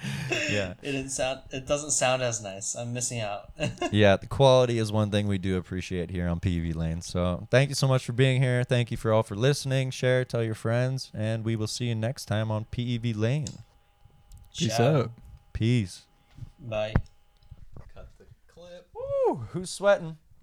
[0.50, 0.74] yeah.
[0.82, 1.40] It didn't sound.
[1.50, 2.74] It doesn't sound as nice.
[2.74, 3.50] I'm missing out.
[3.92, 7.02] yeah, the quality is one thing we do appreciate here on PEV Lane.
[7.02, 8.64] So thank you so much for being here.
[8.64, 9.90] Thank you for all for listening.
[9.90, 13.46] Share, tell your friends, and we will see you next time on PEV Lane.
[14.56, 14.96] Peace Ciao.
[14.96, 15.10] out.
[15.52, 16.02] Peace.
[16.58, 16.94] Bye.
[17.94, 18.88] Cut the clip.
[18.94, 20.16] Woo, who's sweating?